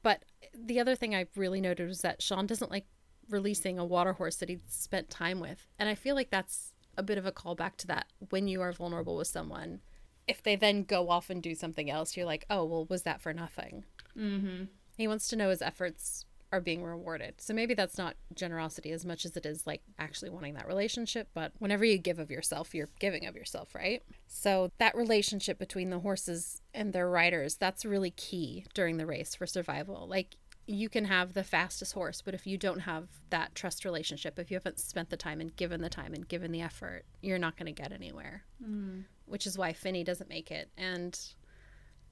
[0.03, 2.85] but the other thing I really noted was that Sean doesn't like
[3.29, 7.03] releasing a water horse that he spent time with, and I feel like that's a
[7.03, 9.81] bit of a callback to that when you are vulnerable with someone
[10.27, 13.21] if they then go off and do something else, you're like, oh, well, was that
[13.21, 13.83] for nothing?
[14.17, 14.65] Mm-hmm.
[14.97, 17.41] He wants to know his efforts are being rewarded.
[17.41, 21.27] So maybe that's not generosity as much as it is like actually wanting that relationship.
[21.33, 24.01] But whenever you give of yourself, you're giving of yourself, right?
[24.27, 29.35] So that relationship between the horses and their riders, that's really key during the race
[29.35, 30.07] for survival.
[30.07, 34.39] Like you can have the fastest horse, but if you don't have that trust relationship,
[34.39, 37.37] if you haven't spent the time and given the time and given the effort, you're
[37.37, 38.43] not going to get anywhere.
[38.63, 41.19] Mm which is why Finney doesn't make it, and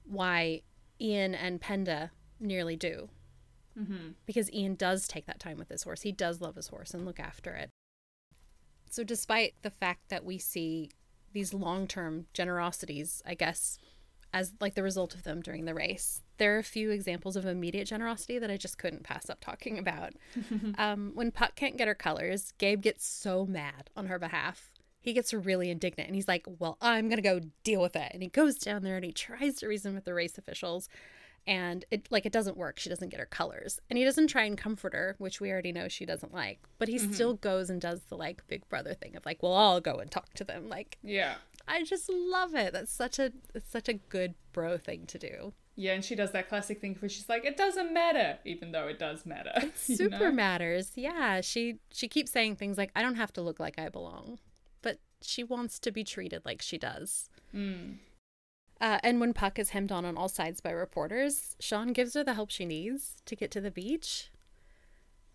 [0.04, 0.62] why
[1.00, 3.08] Ian and Penda nearly do.
[3.78, 4.10] Mm-hmm.
[4.26, 6.02] Because Ian does take that time with his horse.
[6.02, 7.70] He does love his horse and look after it.
[8.90, 10.90] So, despite the fact that we see
[11.32, 13.78] these long term generosities, I guess,
[14.34, 17.46] as like the result of them during the race, there are a few examples of
[17.46, 20.12] immediate generosity that I just couldn't pass up talking about.
[20.78, 25.12] um, when Puck can't get her colors, Gabe gets so mad on her behalf he
[25.12, 28.10] gets really indignant and he's like, Well, I'm going to go deal with it.
[28.12, 30.88] And he goes down there and he tries to reason with the race officials.
[31.46, 32.78] And it like it doesn't work.
[32.78, 33.80] She doesn't get her colors.
[33.90, 36.60] And he doesn't try and comfort her, which we already know she doesn't like.
[36.78, 37.12] But he mm-hmm.
[37.12, 40.10] still goes and does the like big brother thing of like, well, I'll go and
[40.10, 40.68] talk to them.
[40.68, 41.34] Like Yeah.
[41.66, 42.72] I just love it.
[42.72, 45.52] That's such a it's such a good bro thing to do.
[45.74, 48.88] Yeah, and she does that classic thing where she's like, "It doesn't matter," even though
[48.88, 49.52] it does matter.
[49.56, 50.32] It super know?
[50.32, 50.92] matters.
[50.96, 54.38] Yeah, she she keeps saying things like, "I don't have to look like I belong."
[54.82, 57.30] But she wants to be treated like she does.
[57.54, 57.96] Mm.
[58.82, 62.24] Uh, and when Puck is hemmed on on all sides by reporters, Sean gives her
[62.24, 64.32] the help she needs to get to the beach.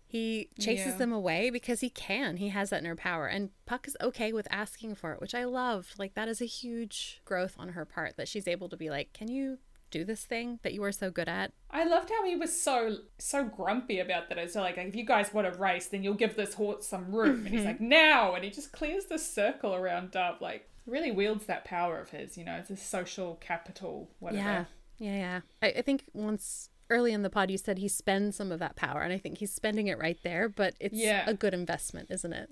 [0.06, 0.96] He chases yeah.
[0.98, 2.36] them away because he can.
[2.36, 3.26] He has that in her power.
[3.26, 5.94] And Puck is okay with asking for it, which I love.
[5.98, 9.14] Like, that is a huge growth on her part that she's able to be like,
[9.14, 9.58] Can you
[9.90, 11.52] do this thing that you were so good at.
[11.70, 14.38] I loved how he was so so grumpy about that.
[14.38, 17.46] It's like if you guys want to race, then you'll give this horse some room.
[17.46, 17.68] And he's mm-hmm.
[17.68, 20.40] like, now, and he just clears the circle around Dove.
[20.40, 22.36] Like really wields that power of his.
[22.36, 24.10] You know, it's a social capital.
[24.18, 24.42] Whatever.
[24.42, 24.64] Yeah,
[24.98, 25.40] yeah, yeah.
[25.62, 28.76] I, I think once early in the pod you said he spends some of that
[28.76, 30.48] power, and I think he's spending it right there.
[30.48, 31.24] But it's yeah.
[31.26, 32.50] a good investment, isn't it?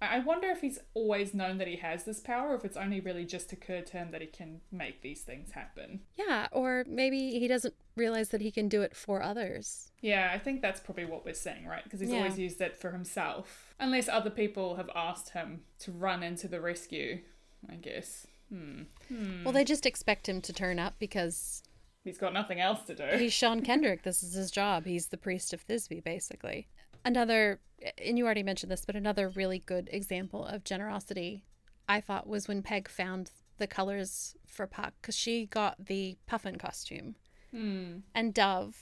[0.00, 3.00] I wonder if he's always known that he has this power, or if it's only
[3.00, 6.00] really just occurred to him that he can make these things happen.
[6.16, 9.90] Yeah, or maybe he doesn't realize that he can do it for others.
[10.00, 11.84] Yeah, I think that's probably what we're saying, right?
[11.84, 12.18] Because he's yeah.
[12.18, 13.74] always used it for himself.
[13.80, 17.20] Unless other people have asked him to run into the rescue,
[17.70, 18.26] I guess.
[18.50, 18.82] Hmm.
[19.08, 19.44] Hmm.
[19.44, 21.62] Well, they just expect him to turn up because.
[22.04, 23.04] He's got nothing else to do.
[23.16, 24.02] He's Sean Kendrick.
[24.02, 24.84] this is his job.
[24.84, 26.68] He's the priest of Thisby, basically.
[27.04, 27.60] Another
[27.98, 31.42] and you already mentioned this, but another really good example of generosity
[31.88, 36.56] I thought was when Peg found the colors for Puck because she got the puffin
[36.56, 37.16] costume.
[37.54, 38.02] Mm.
[38.14, 38.76] And Dove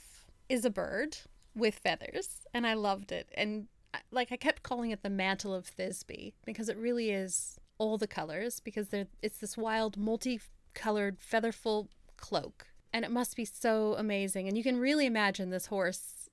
[0.49, 1.18] is a bird
[1.55, 3.29] with feathers, and I loved it.
[3.35, 3.66] And
[4.11, 8.07] like I kept calling it the mantle of Thisby because it really is all the
[8.07, 14.47] colors because they it's this wild multicolored featherful cloak and it must be so amazing
[14.47, 16.29] and you can really imagine this horse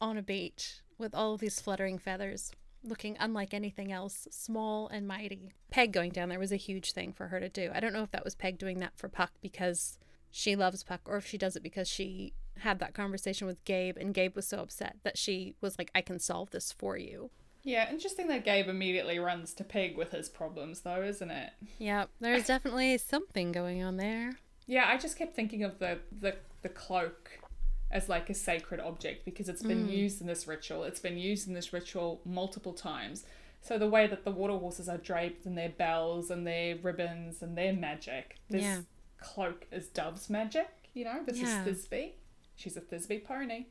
[0.00, 2.52] on a beach with all these fluttering feathers,
[2.84, 5.52] looking unlike anything else, small and mighty.
[5.70, 7.70] Peg going down there was a huge thing for her to do.
[7.74, 9.98] I don't know if that was Peg doing that for Puck because
[10.30, 13.96] she loves Puck or if she does it because she had that conversation with Gabe
[13.96, 17.30] and Gabe was so upset that she was like, I can solve this for you.
[17.62, 21.50] Yeah, interesting that Gabe immediately runs to Peg with his problems, though, isn't it?
[21.78, 24.32] Yeah, there's definitely something going on there.
[24.66, 27.30] Yeah, I just kept thinking of the the, the cloak
[27.90, 29.92] as like a sacred object because it's been Mm.
[29.92, 30.84] used in this ritual.
[30.84, 33.24] It's been used in this ritual multiple times.
[33.62, 37.42] So the way that the water horses are draped in their bells and their ribbons
[37.42, 38.80] and their magic, this Yeah.
[39.18, 40.68] cloak is Dove's magic.
[40.94, 41.64] You know, this Yeah.
[41.66, 42.12] is Thisby.
[42.56, 43.66] She's a Thisby pony.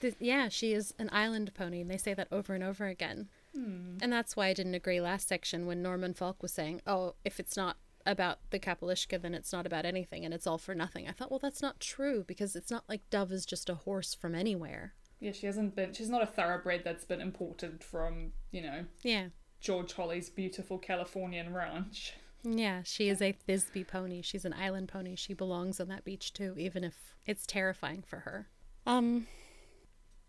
[0.00, 3.28] Th- yeah, she is an island pony, and they say that over and over again.
[3.54, 3.96] Hmm.
[4.02, 7.38] And that's why I didn't agree last section when Norman Falk was saying, oh, if
[7.38, 7.76] it's not
[8.06, 11.08] about the capall uisce, then it's not about anything and it's all for nothing.
[11.08, 14.12] I thought, well, that's not true because it's not like Dove is just a horse
[14.14, 14.92] from anywhere.
[15.20, 15.94] Yeah, she hasn't been.
[15.94, 19.28] She's not a thoroughbred that's been imported from you know Yeah.
[19.60, 22.12] George Holly's beautiful Californian ranch.
[22.42, 24.20] Yeah, she is a Thisby pony.
[24.20, 25.16] She's an island pony.
[25.16, 28.48] She belongs on that beach too, even if it's terrifying for her.
[28.84, 29.26] Um,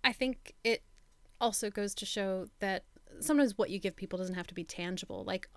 [0.05, 0.83] I think it
[1.41, 2.83] also goes to show that
[3.19, 5.23] sometimes what you give people doesn't have to be tangible.
[5.25, 5.49] Like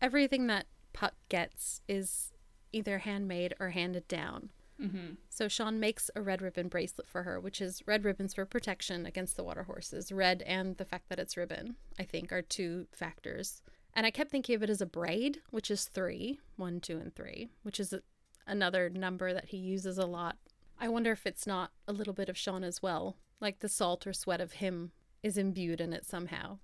[0.00, 2.32] everything that Puck gets is
[2.72, 4.50] either handmade or handed down.
[4.80, 5.14] Mm-hmm.
[5.28, 9.04] So Sean makes a red ribbon bracelet for her, which is red ribbons for protection
[9.04, 10.10] against the water horses.
[10.10, 13.60] Red and the fact that it's ribbon, I think, are two factors.
[13.92, 17.14] And I kept thinking of it as a braid, which is three, one, two, and
[17.14, 18.00] three, which is a,
[18.46, 20.36] another number that he uses a lot.
[20.78, 23.16] I wonder if it's not a little bit of Sean as well.
[23.40, 26.58] Like the salt or sweat of him is imbued in it somehow.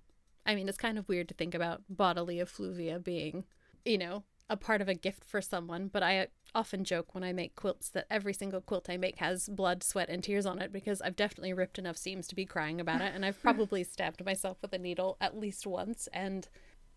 [0.45, 3.43] I mean, it's kind of weird to think about bodily effluvia being,
[3.83, 7.33] you know, a part of a gift for someone, but I often joke when I
[7.33, 10.71] make quilts that every single quilt I make has blood, sweat, and tears on it
[10.71, 14.23] because I've definitely ripped enough seams to be crying about it, and I've probably stabbed
[14.25, 16.47] myself with a needle at least once, and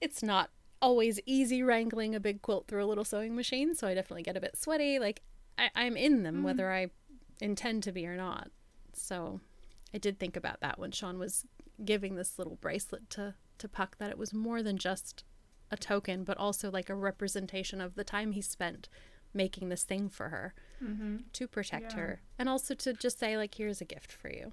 [0.01, 3.95] it's not always easy wrangling a big quilt through a little sewing machine, so I
[3.95, 5.01] definitely get a bit sweaty.
[5.01, 5.23] Like,
[5.59, 6.45] I- I'm in them mm-hmm.
[6.45, 6.87] whether I
[7.41, 8.51] intend to be or not.
[8.93, 9.41] So
[9.95, 11.47] I did think about that when Sean was
[11.85, 15.25] giving this little bracelet to, to Puck, that it was more than just
[15.71, 18.89] a token, but also like a representation of the time he spent
[19.33, 21.17] making this thing for her Mm-hmm.
[21.35, 21.99] to protect Yeah.
[21.99, 24.53] her and also to just say like here's a gift for you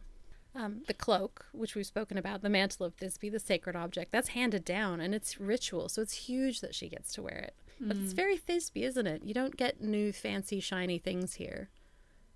[0.54, 4.30] um, the cloak which we've spoken about the mantle of Thisby the sacred object that's
[4.30, 7.96] handed down and it's ritual so it's huge that she gets to wear it but
[7.96, 8.04] Mm.
[8.04, 11.70] it's very Thisby isn't it you don't get new fancy shiny things here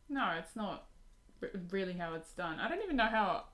[0.07, 0.85] No, it's not
[1.71, 2.59] really how it's done.
[2.59, 3.45] I don't even know how.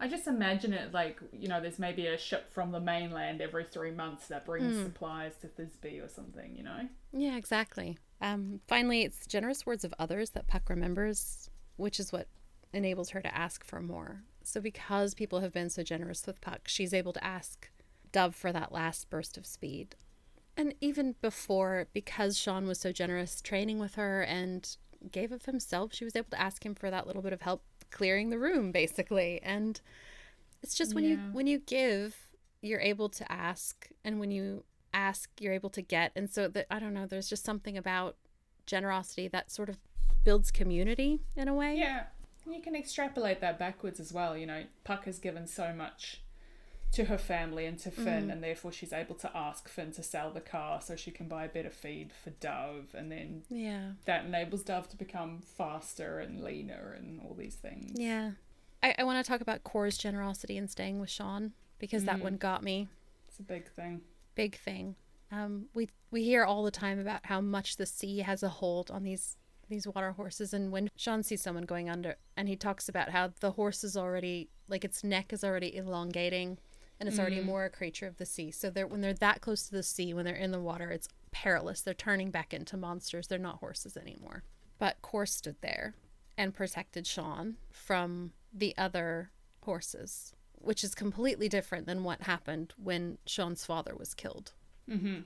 [0.00, 3.64] I just imagine it like you know, there's maybe a ship from the mainland every
[3.64, 4.82] three months that brings Hmm.
[4.82, 6.56] supplies to Thisby or something.
[6.56, 6.88] You know.
[7.12, 12.28] yeah exactly um, finally it's generous words of others that puck remembers which is what
[12.72, 16.62] enables her to ask for more so because people have been so generous with puck
[16.66, 17.70] she's able to ask
[18.12, 19.94] dove for that last burst of speed
[20.56, 24.76] And even before, because Sean was so generous training with her and
[25.12, 27.62] gave of himself, she was able to ask him for that little bit of help
[27.90, 29.40] clearing the room, basically.
[29.42, 29.80] And
[30.62, 32.16] it's just when you when you give,
[32.60, 36.12] you're able to ask, and when you ask, you're able to get.
[36.16, 38.16] And so that I don't know, there's just something about
[38.66, 39.78] generosity that sort of
[40.24, 41.76] builds community in a way.
[41.76, 42.04] Yeah,
[42.50, 44.36] you can extrapolate that backwards as well.
[44.36, 46.22] You know, Puck has given so much
[46.94, 50.30] to her family and to Finn, and therefore she's able to ask Finn to sell
[50.30, 53.92] the car so she can buy a better feed for Dove, and then Yeah.
[54.06, 57.92] that enables Dove to become faster and leaner and all these things.
[57.98, 58.32] Yeah.
[58.82, 62.22] I, I want to talk about Corr's generosity in staying with Sean because that Mm.
[62.22, 62.88] one got me.
[63.28, 64.02] It's a big thing.
[64.34, 64.96] Big thing.
[65.32, 68.90] Um, we we hear all the time about how much the sea has a hold
[68.90, 69.36] on these
[69.68, 73.32] these water horses and when Sean sees someone going under and he talks about how
[73.40, 76.58] the horse is already like its neck is already elongating
[77.00, 77.44] and it's already Mm.
[77.44, 78.50] more a creature of the sea.
[78.50, 81.08] So they're when they're that close to the sea, when they're in the water, it's
[81.32, 81.80] perilous.
[81.80, 83.26] They're turning back into monsters.
[83.26, 84.44] They're not horses anymore.
[84.78, 85.94] But Corr stood there
[86.36, 89.30] and protected Sean from the other
[89.62, 94.52] horses, which is completely different than what happened when Sean's father was killed.
[94.88, 95.20] Mm-hmm.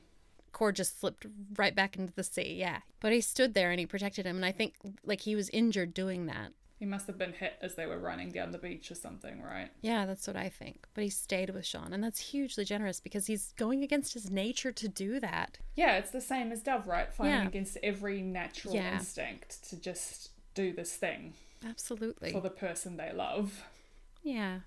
[0.53, 1.27] Corr just slipped
[1.57, 2.81] right back into the sea, yeah.
[3.01, 4.75] But he stood there and he protected him, and I think
[5.05, 6.53] like he was injured doing that.
[6.79, 9.71] He must have been hit as they were running down the beach or something, right?
[9.81, 10.87] Yeah, that's what I think.
[10.95, 14.71] But he stayed with Sean, and that's hugely generous because he's going against his nature
[14.71, 15.59] to do that.
[15.75, 17.13] Yeah, it's the same as Dove, right?
[17.13, 17.47] Fighting Yeah.
[17.49, 18.95] against every natural Yeah.
[18.95, 22.31] instinct to just do this thing Absolutely.
[22.31, 23.65] for the person they love.
[24.23, 24.61] Yeah.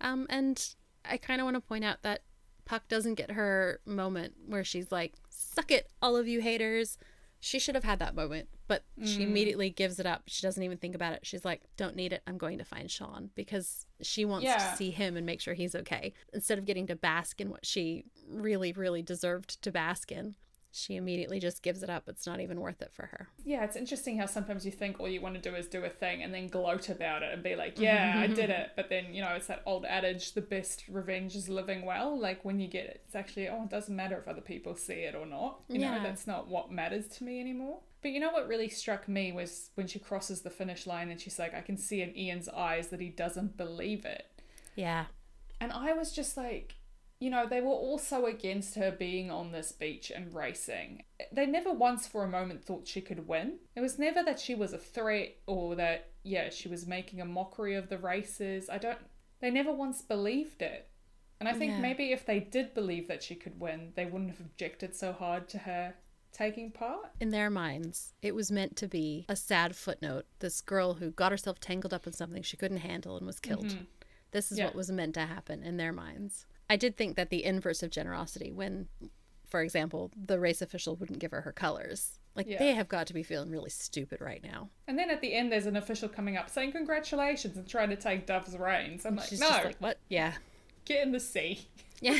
[0.00, 2.22] Um, and I kind of want to point out that
[2.64, 6.98] Puck doesn't get her moment where she's like, suck it, all of you haters.
[7.40, 9.22] She should have had that moment, but she Mm.
[9.28, 10.22] immediately gives it up.
[10.26, 11.26] She doesn't even think about it.
[11.26, 12.22] She's like, don't need it.
[12.26, 14.56] I'm going to find Sean because she wants Yeah.
[14.70, 17.66] to see him and make sure he's okay instead of getting to bask in what
[17.66, 20.36] she really, really deserved to bask in.
[20.72, 22.08] She immediately just gives it up.
[22.08, 23.28] It's not even worth it for her.
[23.44, 25.90] Yeah, it's interesting how sometimes you think all you want to do is do a
[25.90, 28.34] thing and then gloat about it and be like, yeah, I mm-hmm.
[28.34, 28.70] did it.
[28.74, 32.18] But then, you know, it's that old adage the best revenge is living well.
[32.18, 34.94] Like when you get it, it's actually, oh, it doesn't matter if other people see
[34.94, 35.60] it or not.
[35.68, 35.98] You Yeah.
[35.98, 37.80] know, that's not what matters to me anymore.
[38.00, 41.20] But you know what really struck me was when she crosses the finish line and
[41.20, 44.26] she's like, I can see in Ian's eyes that he doesn't believe it.
[44.74, 45.04] Yeah.
[45.60, 46.74] And I was just like,
[47.22, 51.04] you know, they were also against her being on this beach and racing.
[51.30, 53.58] They never once for a moment thought she could win.
[53.76, 57.24] It was never that she was a threat or that, yeah, she was making a
[57.24, 58.68] mockery of the races.
[58.68, 58.98] I don't,
[59.40, 60.88] they never once believed it.
[61.38, 61.80] And I think Yeah.
[61.80, 65.48] maybe if they did believe that she could win, they wouldn't have objected so hard
[65.50, 65.94] to her
[66.32, 67.10] taking part.
[67.20, 70.26] In their minds, it was meant to be a sad footnote.
[70.40, 73.66] This girl who got herself tangled up in something she couldn't handle and was killed.
[73.66, 73.84] Mm-hmm.
[74.32, 74.64] This is Yeah.
[74.64, 76.46] what was meant to happen in their minds.
[76.70, 78.88] I did think that the inverse of generosity, when,
[79.46, 82.58] for example, the race official wouldn't give her her colors, like Yeah.
[82.58, 84.70] they have got to be feeling really stupid right now.
[84.88, 87.96] And then at the end, there's an official coming up saying congratulations and trying to
[87.96, 89.04] take Dove's reins.
[89.04, 89.98] I'm like, She's no, just like, what?
[90.08, 90.32] Yeah.
[90.84, 91.66] get in the sea.
[92.02, 92.18] Yeah.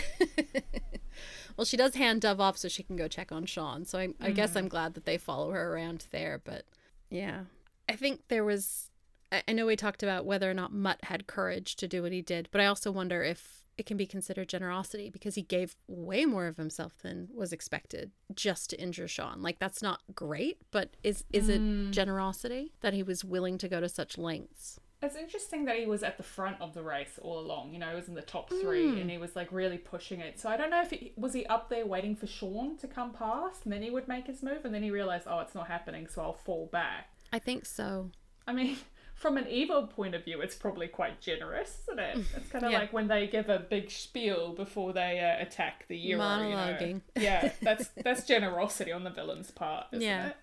[1.56, 3.84] well, she does hand Dove off so she can go check on Sean.
[3.84, 4.58] So I, I guess mm-hmm.
[4.58, 6.40] I'm glad that they follow her around there.
[6.44, 6.66] But
[7.10, 7.40] yeah,
[7.88, 8.90] I think there was.
[9.32, 12.12] I, I know we talked about whether or not Mutt had courage to do what
[12.12, 15.76] he did, but I also wonder if it can be considered generosity because he gave
[15.88, 19.42] way more of himself than was expected just to injure Sean.
[19.42, 21.90] Like that's not great, but is is it mm.
[21.90, 24.78] generosity that he was willing to go to such lengths?
[25.02, 27.72] It's interesting that he was at the front of the race all along.
[27.72, 28.60] You know, he was in the top hmm.
[28.60, 30.38] three and he was like really pushing it.
[30.38, 33.12] So I don't know if he was he up there waiting for Sean to come
[33.12, 35.66] past and then he would make his move and then he realized, oh, it's not
[35.66, 37.10] happening, so I'll fall back.
[37.32, 38.12] I think so.
[38.46, 38.76] I mean,
[39.22, 42.18] from an evil point of view, it's probably quite generous, isn't it?
[42.36, 42.80] It's kind of Yeah.
[42.80, 46.20] like when they give a big spiel before they uh, attack the hero.
[46.20, 46.80] Monologuing.
[46.80, 47.22] You know?
[47.22, 50.28] Yeah, that's that's generosity on the villain's part, isn't Yeah.
[50.30, 50.36] it?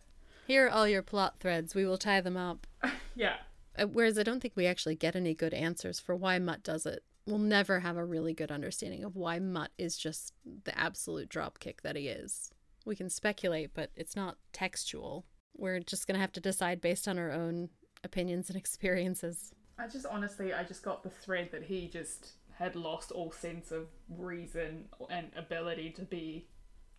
[0.47, 1.75] Here are all your plot threads.
[1.75, 2.65] We will tie them up.
[3.15, 3.35] Yeah.
[3.77, 6.85] Uh, Whereas I don't think we actually get any good answers for why Mutt does
[6.85, 7.03] it.
[7.25, 11.81] We'll never have a really good understanding of why Mutt is just the absolute dropkick
[11.83, 12.49] that he is.
[12.85, 15.25] We can speculate, but it's not textual.
[15.57, 17.69] We're just going to have to decide based on our own
[18.03, 19.53] opinions and experiences.
[19.77, 23.71] I just honestly, I just got the thread that he just had lost all sense
[23.71, 26.47] of reason and ability to be,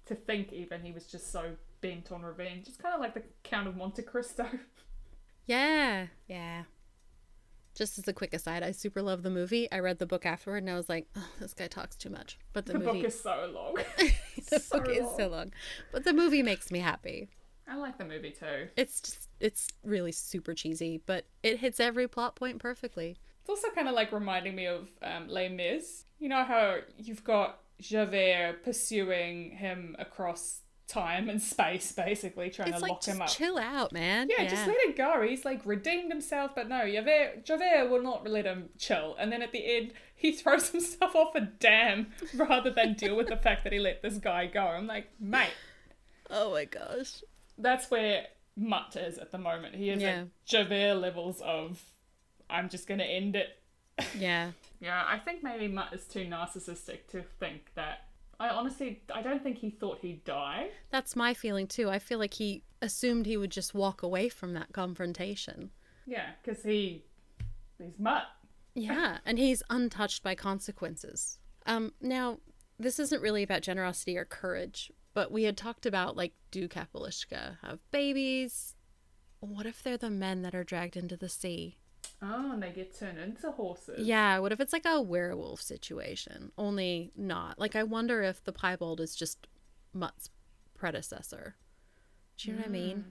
[0.07, 0.81] to think even.
[0.81, 2.67] He was just so bent on revenge.
[2.69, 4.47] It's kind of like the Count of Monte Cristo.
[5.47, 6.63] Yeah, yeah.
[7.75, 9.71] Just as a quick aside, I super love the movie.
[9.73, 12.39] I read the book afterward and I was like, oh, this guy talks too much.
[12.53, 13.75] But the, The movie book is so long.
[14.49, 15.53] the so book is so long.
[15.91, 17.31] But the movie makes me happy.
[17.67, 18.69] I like the movie too.
[18.77, 23.17] It's just it's really super cheesy, but it hits every plot point perfectly.
[23.41, 26.05] It's also kind of like reminding me of um, Les Mis.
[26.19, 32.79] You know how you've got Javert pursuing him across time and space, basically trying It's
[32.79, 33.29] to like lock him just up.
[33.39, 34.29] chill out, man.
[34.29, 35.23] Yeah, just let it go.
[35.23, 39.17] He's like redeemed himself, but no, Javert, Javert will not let him chill.
[39.19, 43.29] And then at the end, he throws himself off a dam rather than deal with
[43.29, 44.63] the fact that he let this guy go.
[44.67, 45.55] I'm like, mate,
[46.29, 47.23] Oh my gosh.
[47.57, 48.27] that's where
[48.57, 49.75] Mutt is at the moment.
[49.77, 50.23] He is Yeah.
[50.23, 51.83] at Javert levels of,
[52.49, 53.49] I'm just going to end it.
[54.19, 54.53] Yeah.
[54.81, 58.07] Yeah, I think maybe Mutt is too narcissistic to think that.
[58.39, 60.71] I honestly, I don't think he thought he'd die.
[60.91, 61.91] That's my feeling too.
[61.91, 65.71] I feel like he assumed he would just walk away from that confrontation.
[66.07, 67.05] Yeah, because he,
[67.77, 68.23] he's Mutt.
[68.75, 71.39] Yeah, and he's untouched by consequences.
[71.67, 72.39] Um now
[72.79, 77.07] this isn't really about generosity or courage, but we had talked about like do capall
[77.07, 78.75] uisce have babies?
[79.41, 81.79] What if they're the men that are dragged into the sea?
[82.23, 84.07] Oh, and they get turned into horses.
[84.07, 86.53] Yeah, what if it's like a werewolf situation?
[86.59, 87.59] Only not.
[87.59, 89.47] Like I wonder if the piebald is just
[89.95, 90.29] Mutt's
[90.75, 91.57] predecessor.
[92.37, 92.97] Do you know what I mean?
[92.97, 93.11] Hmm.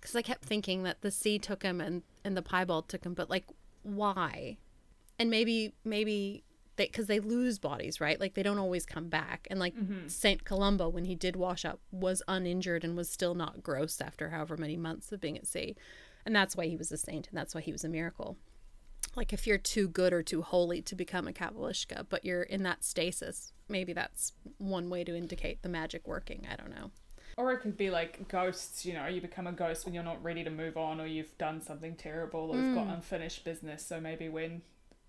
[0.00, 3.14] Because I kept thinking that the sea took him and and the piebald took him,
[3.14, 3.44] but like
[3.82, 4.58] why?
[5.18, 6.44] And maybe maybe
[6.86, 8.20] because they lose bodies, right?
[8.20, 9.46] Like they don't always come back.
[9.50, 10.08] And like mm-hmm.
[10.08, 14.30] Saint Columba, when he did wash up, was uninjured and was still not gross after
[14.30, 15.76] however many months of being at sea.
[16.24, 18.36] And that's why he was a saint, and that's why he was a miracle
[19.18, 22.42] like if you're too good or too holy to become a capall uisce, but you're
[22.42, 26.46] in that stasis, maybe that's one way to indicate the magic working.
[26.50, 26.90] I don't know.
[27.36, 30.22] Or it could be like ghosts, you know, you become a ghost when you're not
[30.22, 32.94] ready to move on or you've done something terrible or you've got mm.
[32.94, 33.84] unfinished business.
[33.86, 34.62] So maybe when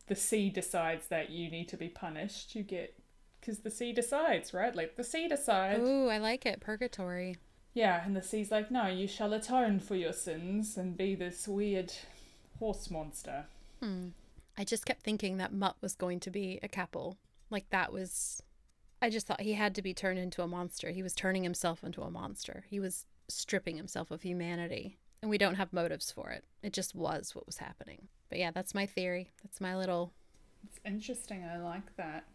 [0.10, 2.96] the sea decides that you need to be punished, you get.
[3.40, 4.76] Because the sea decides, right?
[4.76, 5.80] Like the sea decides.
[5.80, 6.60] Ooh, I like it.
[6.60, 7.38] Purgatory.
[7.74, 11.48] Yeah, and the sea's like, no, you shall atone for your sins and be this
[11.48, 11.94] weird
[12.58, 13.46] horse monster.
[13.82, 14.10] Hmm.
[14.58, 17.16] I just kept thinking that Mutt was going to be a Capall.
[17.50, 18.44] Like that was
[19.02, 20.90] I just thought he had to be turned into a monster.
[20.90, 22.66] He was turning himself into a monster.
[22.70, 24.98] He was stripping himself of humanity.
[25.22, 26.44] And we don't have motives for it.
[26.64, 28.08] It just was what was happening.
[28.30, 29.32] But yeah, that's my theory.
[29.44, 30.14] That's my little
[30.64, 31.44] It's interesting.
[31.44, 32.26] I like that.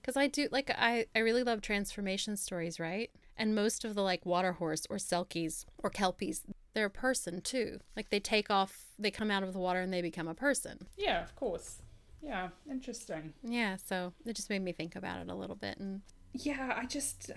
[0.00, 3.10] because I do like I I really love transformation stories, right?
[3.36, 6.42] And most of the like water horse or selkies or kelpies,
[6.74, 7.78] they're a person too.
[7.96, 10.86] Like they take off, they come out of the water and they become a person.
[10.96, 11.82] Yeah, of course.
[12.20, 13.32] Yeah, interesting.
[13.44, 16.84] Yeah, so it just made me think about it a little bit and Yeah, I
[16.86, 17.30] just.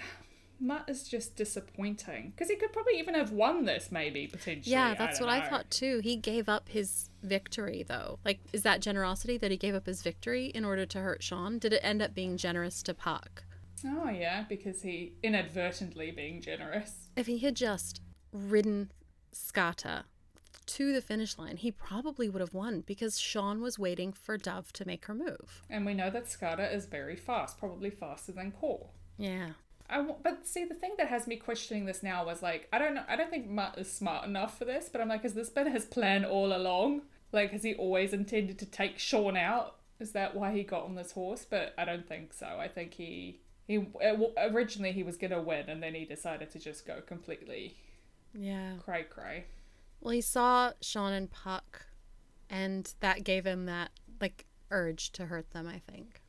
[0.61, 2.33] Mutt is just disappointing.
[2.35, 4.71] Because he could probably even have won this, maybe, potentially.
[4.71, 5.99] Yeah, that's don't what I thought too.
[6.03, 8.19] He gave up his victory though.
[8.23, 11.57] Like is that generosity that he gave up his victory in order to hurt Sean?
[11.57, 13.43] Did it end up being generous to Puck?
[13.83, 17.09] Oh, yeah, because he inadvertently being generous.
[17.15, 18.01] If he had just
[18.31, 18.91] ridden
[19.33, 20.03] Skata
[20.67, 24.71] to the finish line, he probably would have won because Sean was waiting for Dove
[24.73, 25.63] to make her move.
[25.69, 28.89] And we know that Skata is very fast, probably faster than Corr.
[29.17, 29.49] Yeah.
[29.91, 32.95] I but see, the thing that has me questioning this now was like, I don't
[32.95, 35.49] know, I don't think Mutt is smart enough for this, but I'm like, has this
[35.49, 37.01] been his plan all along?
[37.31, 39.75] Like, has he always intended to take Sean out?
[39.99, 41.45] Is that why he got on this horse?
[41.47, 42.45] But I don't think so.
[42.59, 46.59] I think he he uh, originally he was gonna win, and then he decided to
[46.59, 47.75] just go completely
[48.33, 48.73] Yeah.
[48.83, 49.45] cray cray.
[49.99, 51.85] Well, he saw Sean and Puck
[52.51, 56.21] and that gave him that like urge to hurt them, I think.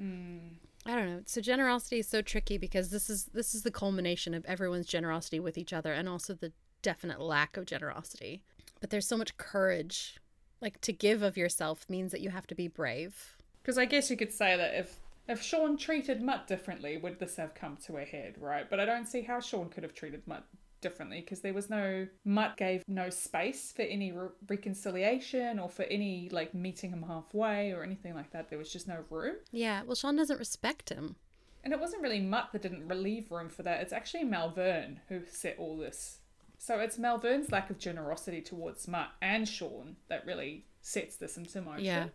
[0.00, 0.50] Mm.
[0.88, 1.22] I don't know.
[1.26, 5.38] So generosity is so tricky because this is this is the culmination of everyone's generosity
[5.38, 8.42] with each other and also the definite lack of generosity.
[8.80, 10.18] But there's so much courage.
[10.62, 13.36] Like to give of yourself means that you have to be brave.
[13.62, 17.36] Because I guess you could say that if if Sean treated Mutt differently, would this
[17.36, 18.68] have come to a head, right?
[18.68, 20.44] But I don't see how Sean could have treated Mutt
[20.80, 25.82] differently because there was no Mutt gave no space for any re- reconciliation or for
[25.84, 28.48] any like meeting him halfway or anything like that.
[28.50, 31.16] There was just no room, Yeah, well Sean doesn't respect him.
[31.64, 33.80] and it wasn't really Mutt that didn't relieve room for that.
[33.80, 36.18] It's actually Malvern who set all this.
[36.58, 41.60] So it's Malvern's lack of generosity towards Mutt and Sean that really sets this into
[41.62, 41.84] motion.
[41.84, 42.06] Yeah.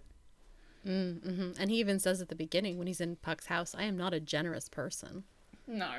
[0.86, 3.84] Mm, hmm And he even says at the beginning when he's in Puck's house, I
[3.84, 5.24] am not a generous person.
[5.66, 5.92] No.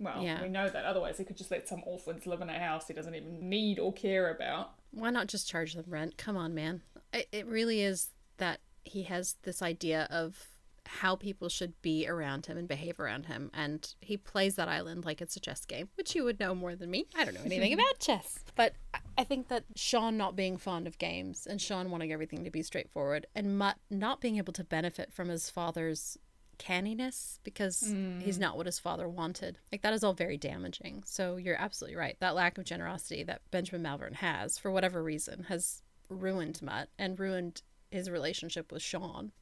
[0.00, 0.42] Well, Yeah.
[0.42, 0.84] we know that.
[0.84, 3.78] Otherwise, he could just let some orphans live in a house he doesn't even need
[3.78, 4.72] or care about.
[4.92, 6.16] Why not just charge them rent?
[6.16, 6.82] Come on, man.
[7.12, 10.48] It, it really is that he has this idea of
[10.86, 13.50] how people should be around him and behave around him.
[13.52, 16.74] And he plays that island like it's a chess game, which you would know more
[16.74, 17.04] than me.
[17.14, 18.40] I don't know anything about chess.
[18.56, 22.42] But I- I think that Sean not being fond of games and Sean wanting everything
[22.44, 26.16] to be straightforward and Mutt not being able to benefit from his father's
[26.60, 29.58] canniness because he's not what his father wanted.
[29.72, 31.02] Like that is all very damaging.
[31.06, 32.16] So you're absolutely right.
[32.20, 37.18] That lack of generosity that Benjamin Malvern has, for whatever reason, has ruined Mutt and
[37.18, 39.32] ruined his relationship with Sean.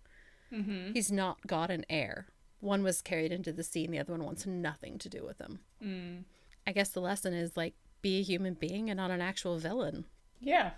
[0.53, 0.93] Mm-hmm.
[0.93, 2.29] He's not got an heir.
[2.61, 5.39] One was carried into the sea and the other one wants nothing to do with
[5.39, 5.61] him.
[5.85, 6.25] Mm.
[6.67, 10.05] I guess the lesson is like be a human being and not an actual villain.
[10.41, 10.71] Yeah.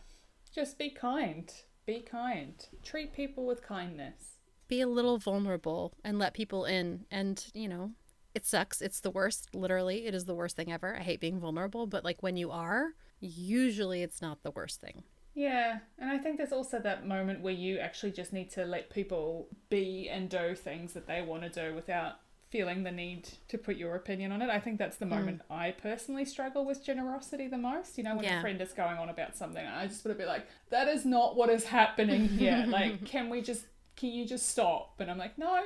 [0.55, 1.53] Just be kind.
[1.86, 2.55] Be kind.
[2.82, 4.39] Treat people with kindness.
[4.71, 7.91] Be a little vulnerable and let people in and, you know,
[8.35, 8.81] it sucks.
[8.81, 9.49] It's the worst.
[9.53, 10.97] Literally, it is the worst thing ever.
[10.97, 15.03] I hate being vulnerable, but like when you are, usually it's not the worst thing.
[15.35, 18.91] Yeah, and I think there's also that moment where you actually just need to let
[18.91, 23.57] people be and do things that they want to do without feeling the need to
[23.57, 24.51] put your opinion on it.
[24.51, 25.11] I think that's the mm.
[25.11, 27.97] moment I personally struggle with generosity the most.
[27.97, 28.39] You know, when Yeah.
[28.39, 31.05] a friend is going on about something, I just want to be like, that is
[31.05, 32.64] not what is happening here.
[32.68, 33.66] like, can we just,
[34.01, 34.94] can you just stop?
[34.98, 35.64] And I'm like, no,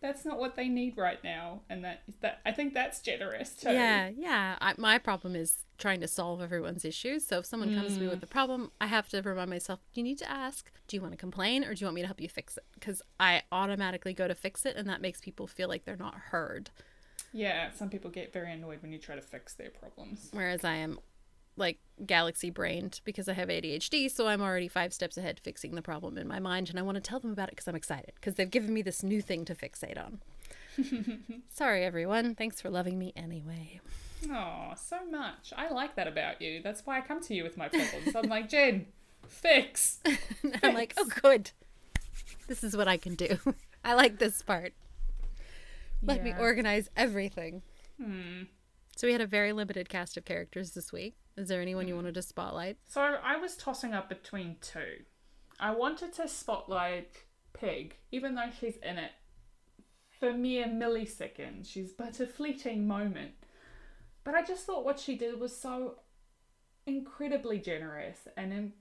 [0.00, 1.60] that's not what they need right now.
[1.68, 3.70] And that, that I think that's generous too.
[3.70, 4.56] Yeah, yeah.
[4.60, 7.26] I, my problem is trying to solve everyone's issues.
[7.26, 8.30] So if someone comes to me with a mm.
[8.30, 11.18] problem, I have to remind myself, do you need to ask, do you want to
[11.18, 12.64] complain or do you want me to help you fix it?
[12.72, 16.14] Because I automatically go to fix it and that makes people feel like they're not
[16.14, 16.70] heard.
[17.32, 20.30] Yeah, some people get very annoyed when you try to fix their problems.
[20.32, 20.98] Whereas I am
[21.56, 24.10] like galaxy brained because I have ADHD.
[24.10, 26.70] So I'm already five steps ahead fixing the problem in my mind.
[26.70, 28.82] And I want to tell them about it because I'm excited because they've given me
[28.82, 30.20] this new thing to fixate on.
[31.48, 32.34] Sorry, everyone.
[32.34, 33.80] Thanks for loving me anyway.
[34.30, 35.52] Oh, so much.
[35.56, 36.60] I like that about you.
[36.62, 38.14] That's why I come to you with my problems.
[38.14, 38.86] I'm like, Jen,
[39.26, 40.00] fix.
[40.42, 41.50] And I'm like, oh, good.
[42.46, 43.38] This is what I can do.
[43.84, 44.72] I like this part.
[46.02, 47.62] Let me organize everything.
[48.00, 48.44] Hmm.
[48.96, 51.16] So we had a very limited cast of characters this week.
[51.36, 51.98] Is there anyone you hmm.
[51.98, 52.78] wanted to spotlight?
[52.86, 55.04] So I was tossing up between two.
[55.60, 57.12] I wanted to spotlight
[57.52, 59.12] Peg, even though she's in it
[60.18, 61.68] for mere milliseconds.
[61.68, 63.32] She's but a fleeting moment.
[64.24, 65.96] But I just thought what she did was so
[66.86, 68.72] incredibly generous and in,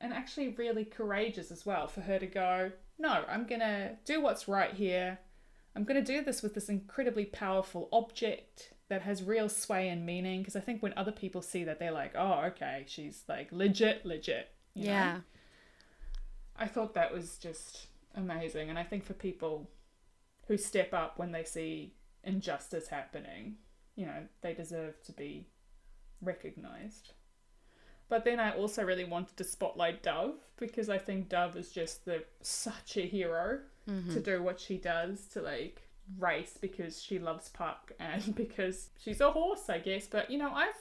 [0.00, 4.48] and actually really courageous as well for her to go, no, I'm gonna do what's
[4.48, 5.20] right here.
[5.76, 10.04] I'm going to do this with this incredibly powerful object that has real sway and
[10.04, 10.40] meaning.
[10.40, 14.04] Because I think when other people see that, they're like, oh, okay, she's like legit,
[14.04, 14.50] legit.
[14.74, 14.92] you know?
[14.92, 15.16] yeah.
[16.56, 18.68] I thought that was just amazing.
[18.68, 19.70] And I think for people
[20.46, 23.54] who step up when they see injustice happening,
[23.94, 25.46] you know, they deserve to be
[26.20, 27.12] recognized.
[28.08, 32.04] But then I also really wanted to spotlight Dove because I think Dove is just
[32.04, 34.12] the such a hero mm-hmm.
[34.12, 35.82] to do what she does to like
[36.18, 40.06] race because she loves Puck and because she's a horse, I guess.
[40.06, 40.74] But you know, I've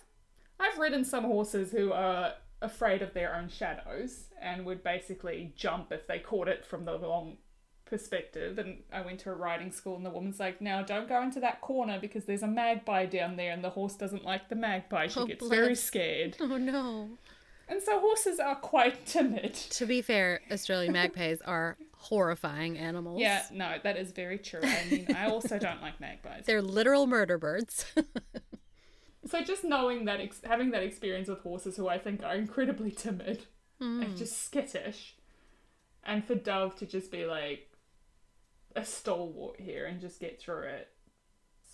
[0.59, 5.91] I've ridden some horses who are afraid of their own shadows and would basically jump
[5.91, 7.37] if they caught it from the wrong
[7.85, 8.57] perspective.
[8.59, 11.39] And I went to a riding school, and the woman's like, "Now don't go into
[11.39, 15.07] that corner because there's a magpie down there, and the horse doesn't like the magpie.
[15.07, 17.09] She Oh, gets very scared." Oh no.
[17.67, 19.53] And so horses are quite timid.
[19.53, 23.19] To be fair, Australian magpies are horrifying animals.
[23.21, 24.61] Yeah, no, that is very true.
[24.63, 26.43] I mean, I also don't like magpies.
[26.45, 27.85] They're literal murder birds.
[29.27, 32.89] So just knowing that, ex- having that experience with horses who I think are incredibly
[32.89, 33.43] timid
[33.79, 34.01] Hmm.
[34.01, 35.15] and just skittish,
[36.03, 37.69] and for Dove to just be like
[38.75, 40.87] a stalwart here and just get through it,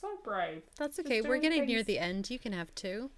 [0.01, 0.63] so brave.
[0.77, 1.21] That's okay.
[1.21, 2.29] We're getting near the end.
[2.29, 3.11] You can have two.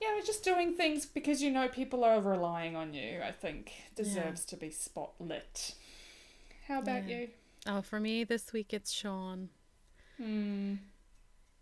[0.00, 3.20] Yeah, it's just doing things because you know people are relying on you.
[3.22, 5.74] I think deserves to be spotlit.
[6.70, 7.18] How about Yeah.
[7.18, 7.30] you?
[7.66, 9.50] Oh, for me this week it's Sean.
[10.18, 10.76] Hmm.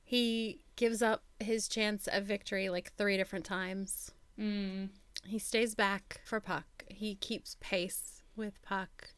[0.05, 4.11] He gives up his chance at victory like three different times.
[4.37, 4.87] Hmm.
[5.25, 6.85] He stays back for Puck.
[6.89, 9.15] He keeps pace with Puck.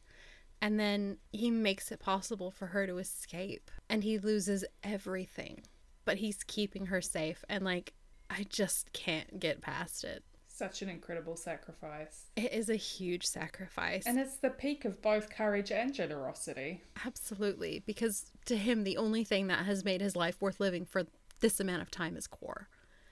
[0.61, 3.69] And then he makes it possible for her to escape.
[3.89, 5.63] And he loses everything.
[6.05, 7.43] But he's keeping her safe.
[7.49, 7.93] And like,
[8.29, 10.23] I just can't get past it.
[10.61, 12.27] Such an incredible sacrifice.
[12.35, 14.05] It is a huge sacrifice.
[14.05, 16.83] And it's the peak of both courage and generosity.
[17.03, 17.81] Absolutely.
[17.83, 21.05] Because to him, the only thing that has made his life worth living for
[21.39, 22.67] this amount of time is Corr.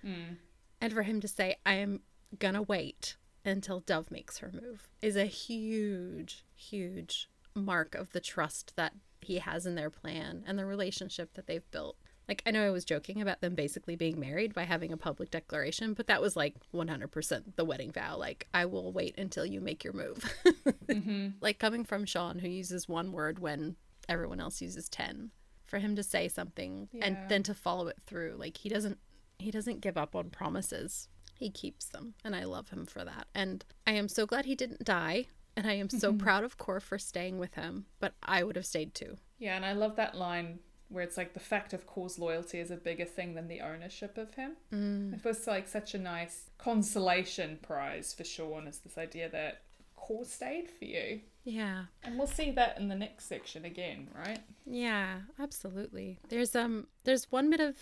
[0.06, 0.38] Mm.
[0.80, 2.02] And for him to say, I am
[2.38, 8.76] gonna wait until Dove makes her move is a huge, huge mark of the trust
[8.76, 11.98] that he has in their plan and the relationship that they've built.
[12.30, 15.32] Like, I know I was joking about them basically being married by having a public
[15.32, 18.18] declaration, but that was like 100% the wedding vow.
[18.18, 20.24] Like, I will wait until you make your move.
[20.90, 21.28] Mm-hmm.
[21.40, 23.76] like, coming from Sean, who uses one word when
[24.08, 25.30] everyone else uses 10,
[25.66, 28.98] for him to say something and then to follow it through, like, he doesn't.
[29.38, 31.08] He doesn't give up on promises.
[31.36, 33.28] He keeps them, and I love him for that.
[33.34, 36.82] And I am so glad he didn't die, and I am so proud of Corr
[36.82, 37.86] for staying with him.
[38.00, 39.18] But I would have stayed too.
[39.38, 40.60] Yeah, and I love that line
[40.90, 44.18] where it's like the fact of Corr's loyalty is a bigger thing than the ownership
[44.18, 44.54] of him.
[44.74, 45.14] Mm.
[45.14, 49.62] It was like such a nice consolation prize for Sean is this idea that
[49.96, 51.22] Core stayed for you.
[51.44, 54.40] Yeah, And we'll see that in the next section again, right?
[54.66, 56.20] yeah, absolutely.
[56.30, 57.76] There's um, there's one bit of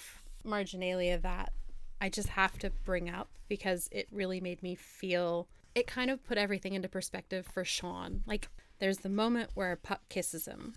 [0.44, 1.52] marginalia that
[2.00, 5.48] I just have to bring up because it really made me feel.
[5.76, 8.24] It kind of put everything into perspective for Sean.
[8.26, 8.48] Like,
[8.80, 10.76] there's the moment where Puck kisses him,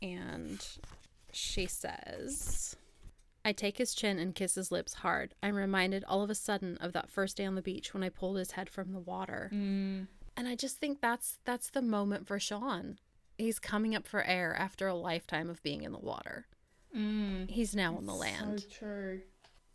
[0.00, 0.64] and
[1.32, 2.76] she says.
[3.44, 5.34] I take his chin and kiss his lips hard.
[5.42, 8.08] I'm reminded all of a sudden of that first day on the beach when I
[8.08, 9.50] pulled his head from the water.
[9.52, 10.06] Mm.
[10.36, 12.98] And I just think that's that's the moment for Sean.
[13.36, 16.46] He's coming up for air after a lifetime of being in the water.
[16.96, 17.50] Mm.
[17.50, 18.60] He's now on the land.
[18.60, 19.20] So true.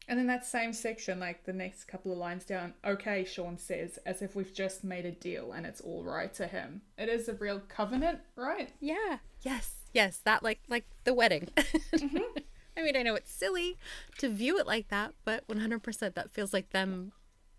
[0.07, 3.99] And in that same section, like the next couple of lines down, okay, Sean says,
[4.05, 6.81] as if we've just made a deal and it's all right to him.
[6.97, 8.69] It is a real covenant, right?
[8.79, 9.17] Yeah.
[9.41, 9.75] Yes.
[9.93, 10.21] Yes.
[10.23, 11.49] That like like the wedding.
[11.93, 12.39] Mm-hmm.
[12.77, 13.75] I mean, I know it's silly
[14.19, 17.11] to view it like that, but 100% that feels like them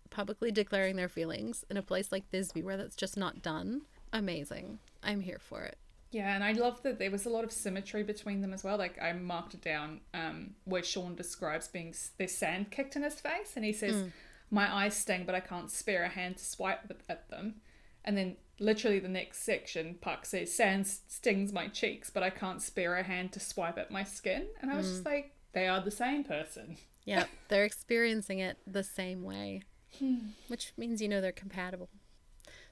[0.09, 3.81] publicly declaring their feelings in a place like Thisby where that's just not done.
[4.13, 4.79] Amazing.
[5.03, 5.77] I'm here for it.
[6.11, 8.77] Yeah, and I love that there was a lot of symmetry between them as well.
[8.77, 13.15] Like I marked it down um, where Sean describes being there's sand kicked in his
[13.15, 14.11] face, and he says, mm.
[14.49, 17.61] "My eyes sting, but I can't spare a hand to swipe at- at them."
[18.03, 22.61] And then literally the next section, Puck says, "Sand stings my cheeks, but I can't
[22.61, 25.11] spare a hand to swipe at my skin." And I was just mm.
[25.11, 26.77] like, they are the same person.
[27.05, 29.61] Yeah, they're experiencing it the same way,
[29.99, 30.29] hmm.
[30.47, 31.89] which means you know they're compatible.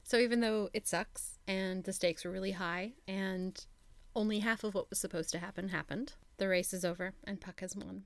[0.04, 3.66] So even though it sucks and the stakes were really high and
[4.16, 7.62] only half of what was supposed to happen happened, the race is over and Puck
[7.62, 8.04] has won.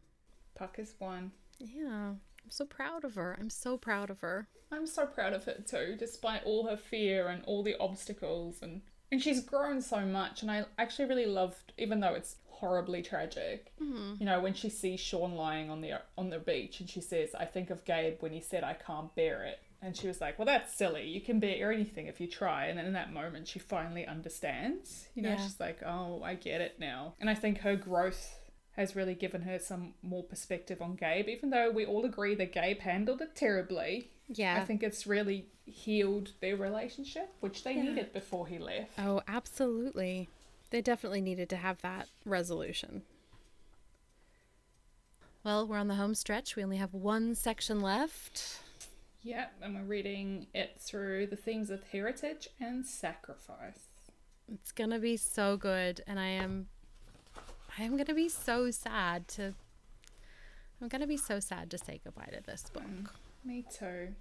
[0.56, 1.32] Puck has won.
[1.60, 3.38] Yeah, I'm so proud of her.
[3.40, 4.48] I'm so proud of her.
[4.72, 8.82] I'm so proud of her too, despite all her fear and all the obstacles and
[9.12, 13.74] and she's grown so much and I actually really loved even though it's horribly tragic.
[13.82, 14.14] Mm-hmm.
[14.20, 17.36] You know, when she sees Sean lying on the on the beach and she says,
[17.38, 20.38] "I think of Gabe when he said I can't bear it." And she was like,
[20.38, 21.08] Well, that's silly.
[21.08, 22.68] You can bear anything if you try.
[22.68, 25.08] And then in that moment, she finally understands.
[25.16, 25.38] You know, Yeah.
[25.38, 27.16] she's like, Oh, I get it now.
[27.20, 28.38] And I think her growth
[28.78, 32.54] has really given her some more perspective on Gabe, even though we all agree that
[32.54, 34.10] Gabe handled it terribly.
[34.28, 34.56] Yeah.
[34.62, 37.84] I think it's really healed their relationship, which they Yeah.
[37.84, 38.92] needed before he left.
[39.00, 40.30] Oh, absolutely.
[40.70, 43.02] They definitely needed to have that resolution.
[45.44, 46.56] Well, we're on the home stretch.
[46.56, 48.60] We only have one section left.
[49.24, 53.88] Yeah, and we're reading it through the themes of heritage and sacrifice.
[54.52, 56.68] It's to be so good and I am
[57.78, 59.54] I am to be so sad to
[60.82, 62.84] I'm to be so sad to say goodbye to this book.
[62.84, 63.08] Mm,
[63.46, 64.16] me too.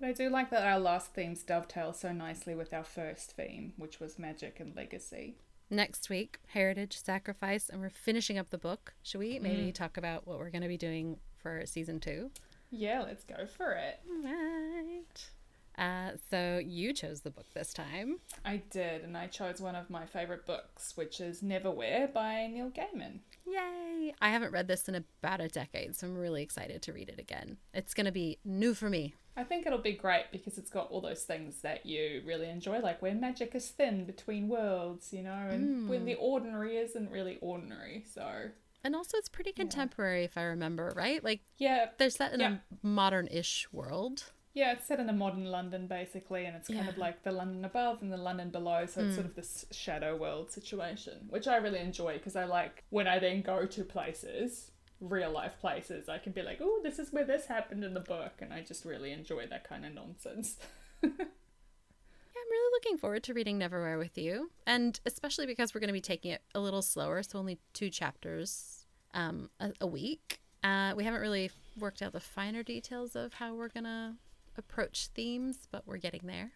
[0.00, 3.74] But I do like that our last themes dovetail so nicely with our first theme,
[3.76, 5.36] which was magic and legacy.
[5.70, 8.94] Next week, heritage, sacrifice, and we're finishing up the book.
[9.02, 9.74] Should we maybe mm.
[9.74, 12.30] talk about what we're going to be doing for season 2?
[12.70, 14.00] Yeah, let's go for it.
[14.24, 15.30] Right.
[15.78, 18.18] Uh, so you chose the book this time.
[18.44, 22.70] I did, and I chose one of my favorite books, which is Neverwhere by Neil
[22.70, 23.20] Gaiman.
[23.46, 24.12] Yay!
[24.20, 27.20] I haven't read this in about a decade, so I'm really excited to read it
[27.20, 27.58] again.
[27.72, 29.14] It's going to be new for me.
[29.36, 32.80] I think it'll be great because it's got all those things that you really enjoy,
[32.80, 37.38] like where magic is thin between worlds, you know, and when the ordinary isn't really
[37.40, 38.04] ordinary.
[38.12, 38.26] So,
[38.84, 41.22] And also, it's pretty contemporary, if I remember, right?
[41.22, 42.52] Like, yeah, they're set in Yeah.
[42.54, 44.32] a modern ish world.
[44.54, 47.64] Yeah, it's set in a modern London basically, and it's kind of like the London
[47.64, 49.14] above and the London below, so it's hmm.
[49.14, 53.20] sort of this shadow world situation, which I really enjoy because I like when I
[53.20, 57.24] then go to places, real life places, I can be like, oh, this is where
[57.24, 60.56] this happened in the book, and I just really enjoy that kind of nonsense.
[62.40, 65.92] I'm really looking forward to reading Neverwhere with you, and especially because we're going to
[65.94, 70.40] be taking it a little slower, so only two chapters um, a, a week.
[70.62, 74.14] Uh, we haven't really worked out the finer details of how we're going to
[74.56, 76.52] approach themes, but we're getting there.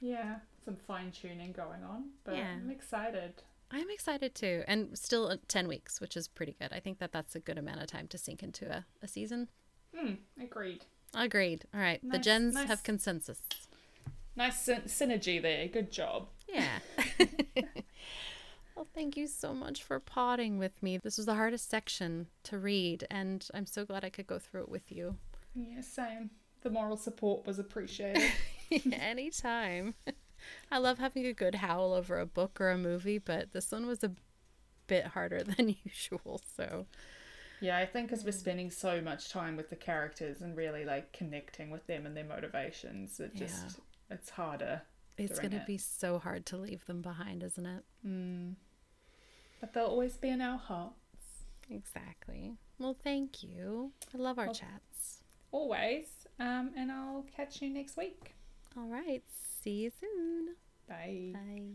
[0.00, 2.48] yeah, some fine tuning going on, but Yeah.
[2.52, 3.42] I'm excited.
[3.72, 6.72] I'm excited too, and still uh, 10 weeks, which is pretty good.
[6.72, 9.48] I think that that's a good amount of time to sink into a, a season.
[9.96, 10.84] Hmm, agreed.
[11.14, 11.64] Agreed.
[11.74, 12.68] All right, the gens nice.
[12.68, 13.40] have consensus.
[14.36, 15.66] Nice syn- synergy there.
[15.68, 16.28] Good job.
[16.48, 16.78] Yeah.
[18.76, 20.98] well, thank you so much for potting with me.
[20.98, 24.62] This was the hardest section to read, and I'm so glad I could go through
[24.62, 25.16] it with you.
[25.54, 26.30] Yeah, same.
[26.62, 28.30] The moral support was appreciated.
[28.92, 29.94] Anytime.
[30.70, 33.86] I love having a good howl over a book or a movie, but this one
[33.86, 34.12] was a
[34.86, 36.86] bit harder than usual, so
[37.60, 41.12] Yeah, I think because we're spending so much time with the characters and really like
[41.12, 43.84] connecting with them and their motivations, it just Yeah.
[44.10, 44.82] It's harder.
[45.16, 45.66] it's going to it.
[45.66, 47.84] be so hard to leave them behind, isn't it?
[48.06, 48.54] Mm.
[49.60, 50.94] But they'll always be in our hearts,
[51.68, 52.56] Exactly.
[52.78, 53.92] Well, thank you.
[54.14, 55.22] I love our Well- chats.
[55.52, 56.26] always.
[56.38, 58.34] Um, and I'll catch you next week.
[58.76, 59.22] All right.
[59.62, 60.56] See you soon.
[60.88, 61.32] Bye.
[61.34, 61.74] Bye.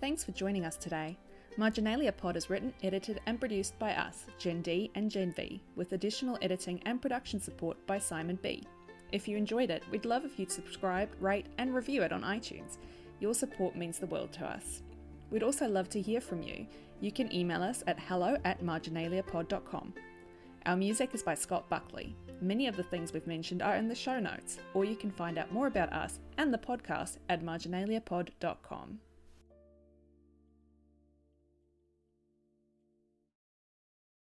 [0.00, 1.18] Thanks for joining us today.
[1.56, 5.92] Marginalia Pod is written, edited, and produced by us, Gen D and Gen V, with
[5.92, 8.66] additional editing and production support by Simon B.
[9.12, 12.78] If you enjoyed it, we'd love if you'd subscribe, rate, and review it on iTunes.
[13.18, 14.82] Your support means the world to us.
[15.30, 16.66] We'd also love to hear from you.
[17.00, 19.94] You can email us at hello at marginaliapod.com.
[20.66, 22.14] Our music is by Scott Buckley.
[22.40, 25.38] Many of the things we've mentioned are in the show notes, or you can find
[25.38, 29.00] out more about us and the podcast at marginaliapod.com.